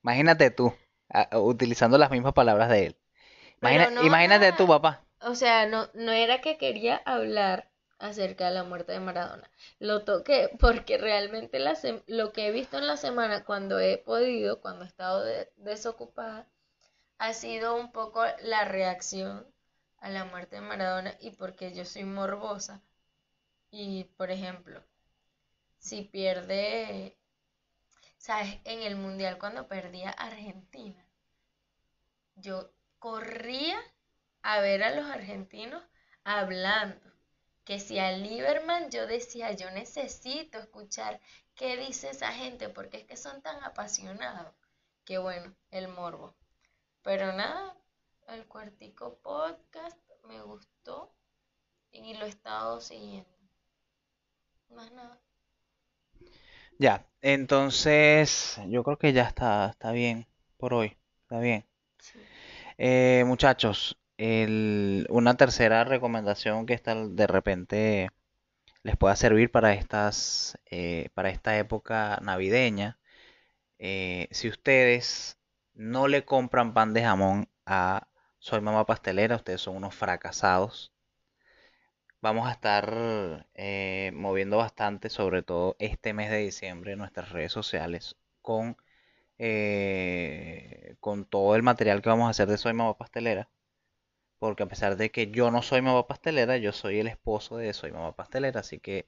[0.04, 0.74] imagínate tú,
[1.10, 2.98] a- utilizando las mismas palabras de él.
[3.62, 5.02] Imagina- Pero no imagínate tú, papá.
[5.22, 7.70] O sea, no, no era que quería hablar
[8.00, 9.50] acerca de la muerte de Maradona.
[9.80, 13.98] Lo toqué porque realmente la sem- lo que he visto en la semana cuando he
[13.98, 16.48] podido, cuando he estado de- desocupada,
[17.20, 19.46] ha sido un poco la reacción
[20.00, 22.82] a la muerte de Maradona y porque yo soy morbosa.
[23.72, 24.84] Y, por ejemplo,
[25.88, 27.18] si pierde,
[28.18, 28.60] ¿sabes?
[28.66, 31.02] En el Mundial cuando perdía Argentina,
[32.36, 32.70] yo
[33.00, 33.80] corría
[34.42, 35.82] a ver a los argentinos
[36.26, 37.00] hablando.
[37.64, 41.22] Que si a Lieberman yo decía, yo necesito escuchar
[41.56, 44.54] qué dice esa gente, porque es que son tan apasionados.
[45.06, 46.36] Que bueno, el morbo.
[47.02, 47.78] Pero nada,
[48.28, 51.14] el cuartico podcast me gustó
[51.92, 53.38] y lo he estado siguiendo.
[54.70, 55.27] Más nada.
[56.80, 60.98] Ya, entonces yo creo que ya está, está bien por hoy.
[61.24, 61.66] Está bien.
[62.00, 62.20] Sí.
[62.78, 68.10] Eh, muchachos, el- una tercera recomendación que está de repente
[68.84, 73.00] les pueda servir para estas, eh, para esta época navideña.
[73.80, 75.40] Eh, si ustedes
[75.76, 78.08] no le compran pan de jamón a
[78.40, 80.94] Soy Mamá Pastelera, ustedes son unos fracasados.
[82.22, 88.16] Vamos a estar eh, moviendo bastante, sobre todo este mes de diciembre, nuestras redes sociales
[88.42, 88.78] con,
[89.40, 93.50] eh, con todo el material que vamos a hacer de Soy Mamá Pastelera.
[94.40, 97.74] Porque a pesar de que yo no soy mamá pastelera, yo soy el esposo de
[97.74, 98.62] Soy Mamá Pastelera.
[98.62, 99.08] Así que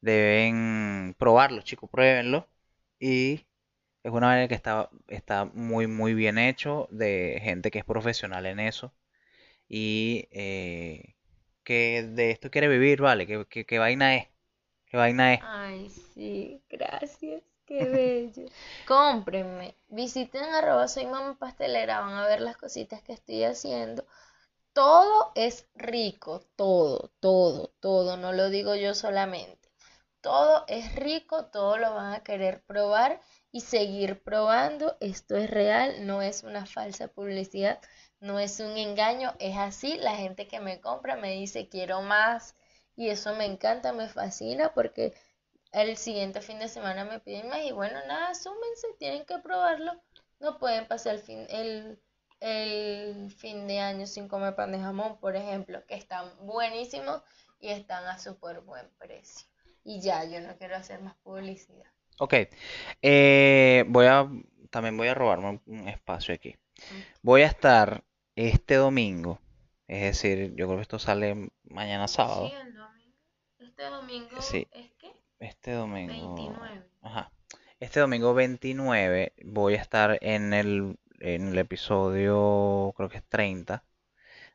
[0.00, 2.48] deben probarlo, chicos, pruébenlo.
[3.00, 3.46] Y
[4.04, 8.46] es una manera que está, está muy, muy bien hecho, de gente que es profesional
[8.46, 8.94] en eso.
[9.68, 11.14] Y eh,
[11.70, 13.26] que de esto quiere vivir, ¿vale?
[13.26, 14.28] ¿Qué, qué- qué vaina es?
[14.86, 15.40] ¿Qué vaina es?
[15.40, 18.50] Ay, sí, gracias, qué bello.
[18.84, 24.06] Cómprenme, visiten arroba soy mamá pastelera, van a ver las cositas que estoy haciendo.
[24.74, 29.70] Todo es rico, todo, todo, todo, no lo digo yo solamente.
[30.22, 33.20] Todo es rico, todo lo van a querer probar
[33.52, 34.96] y seguir probando.
[35.00, 37.80] Esto es real, no es una falsa publicidad,
[38.20, 39.96] no es un engaño, es así.
[39.98, 42.54] La gente que me compra me dice quiero más
[42.96, 45.14] y eso me encanta, me fascina porque
[45.72, 49.92] el siguiente fin de semana me piden más y bueno, nada, súmense, tienen que probarlo.
[50.40, 52.00] No pueden pasar el fin, el,
[52.40, 57.22] el fin de año sin comer pan de jamón, por ejemplo, que están buenísimos
[57.60, 59.46] y están a súper buen precio.
[59.84, 61.90] Y ya, yo no quiero hacer más publicidad.
[62.18, 62.34] Ok,
[63.00, 64.28] eh, voy a,
[64.70, 66.56] también voy a robarme un, un espacio aquí.
[67.22, 68.04] Voy a estar
[68.48, 69.40] este domingo,
[69.86, 72.48] es decir, yo creo que esto sale mañana sábado.
[72.48, 73.16] Sí, el domingo.
[73.58, 74.66] Este domingo Sí.
[74.72, 76.34] es que Este domingo.
[76.34, 76.82] 29.
[77.02, 77.32] Ajá.
[77.80, 83.84] Este domingo 29 voy a estar en el, en el episodio, creo que es 30,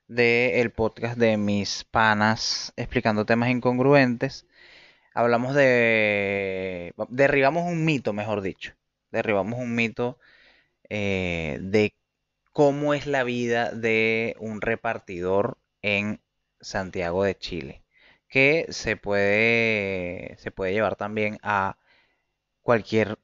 [0.08, 4.46] del podcast de mis panas explicando temas incongruentes.
[5.14, 6.94] Hablamos de...
[7.10, 8.74] Derribamos un mito, mejor dicho.
[9.12, 10.20] Derribamos un mito
[10.90, 11.96] eh, de
[12.56, 16.22] cómo es la vida de un repartidor en
[16.62, 17.84] Santiago de Chile,
[18.30, 21.78] que se puede, se puede llevar también a
[22.64, 23.20] cualquier,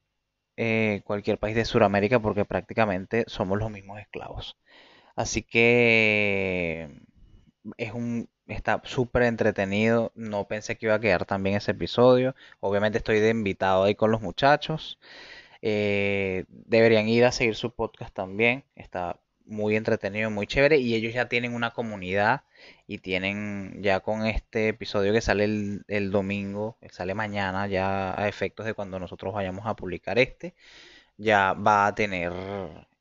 [0.58, 4.58] eh, cualquier país de Sudamérica porque prácticamente somos los mismos esclavos.
[5.16, 6.90] Así que
[7.78, 10.12] es un, está súper entretenido.
[10.16, 12.36] No pensé que iba a quedar tan bien ese episodio.
[12.60, 15.00] Obviamente estoy de invitado ahí con los muchachos.
[15.62, 18.64] Eh, deberían ir a seguir su podcast también.
[18.76, 20.78] Está muy entretenido, muy chévere.
[20.78, 22.44] Y ellos ya tienen una comunidad
[22.88, 28.28] y tienen ya con este episodio que sale el, el domingo, sale mañana, ya a
[28.28, 30.54] efectos de cuando nosotros vayamos a publicar este,
[31.18, 32.34] ya va a tener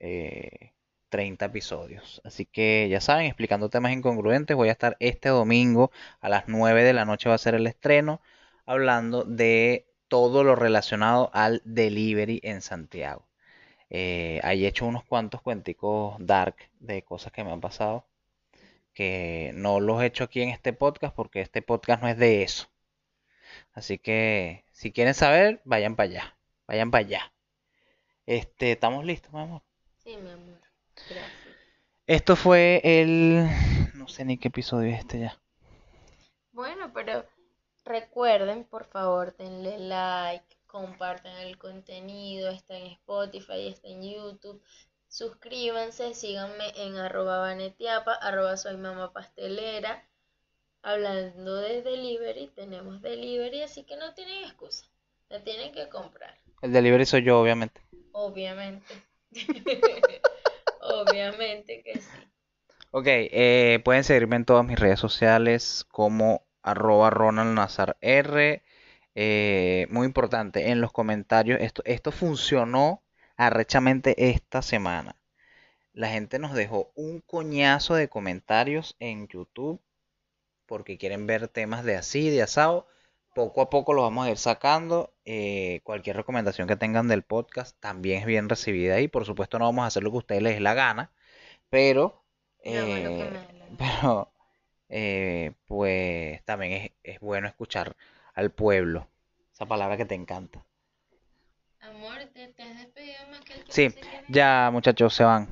[0.01, 0.73] eh,
[1.11, 2.21] 30 episodios.
[2.25, 5.91] Así que ya saben, explicando temas incongruentes, voy a estar este domingo
[6.21, 8.21] a las 9 de la noche va a ser el estreno,
[8.67, 13.27] hablando de todo lo relacionado al delivery en Santiago.
[13.91, 18.05] Eh, ahí he hecho unos cuantos cuenticos dark de cosas que me han pasado,
[18.93, 22.43] que no los he hecho aquí en este podcast porque este podcast no es de
[22.43, 22.69] eso.
[23.73, 26.37] Así que si quieren saber, vayan para allá,
[26.67, 27.33] vayan para allá.
[28.27, 29.63] Este, ¿estamos listos, mi amor?
[29.99, 30.61] Sí, mi amor.
[31.09, 31.33] Gracias.
[32.09, 33.47] Esto fue el...
[33.95, 35.39] No sé ni qué episodio es este ya.
[36.51, 37.25] Bueno, pero
[37.91, 44.63] recuerden, por favor, denle like, compartan el contenido, está en Spotify, está en YouTube.
[45.09, 50.07] Suscríbanse, síganme en arroba vanetiapa, arroba soy mamá pastelera.
[50.83, 54.87] Hablando de delivery, tenemos delivery, así que no tienen excusa.
[55.29, 57.83] La tienen que comprar, El delivery soy yo, obviamente.
[58.13, 58.87] obviamente.
[60.83, 62.09] Obviamente que sí.
[62.91, 68.63] Ok, eh, pueden seguirme en todas mis redes sociales como arroba Ronald Nazar R.
[69.15, 73.03] Eh, muy importante, en los comentarios, esto, esto funcionó
[73.37, 75.17] arrechamente esta semana.
[75.93, 79.81] La gente nos dejó un coñazo de comentarios en YouTube
[80.71, 82.87] porque quieren ver temas de así, de asado.
[83.35, 85.13] Poco a poco lo vamos a ir sacando.
[85.25, 89.09] Eh, cualquier recomendación que tengan del podcast también es bien recibida ahí.
[89.09, 91.11] Por supuesto no vamos a hacer lo que a ustedes les la gana,
[91.71, 92.23] pero,
[92.63, 93.49] eh, dé la gana.
[93.77, 94.33] pero
[94.91, 97.97] eh, pues también es, es bueno escuchar
[98.35, 99.09] al pueblo.
[99.53, 100.65] Esa palabra que te encanta.
[101.81, 105.25] Amor, te, te has despedido más que el que Sí, no se ya muchachos se
[105.25, 105.49] van.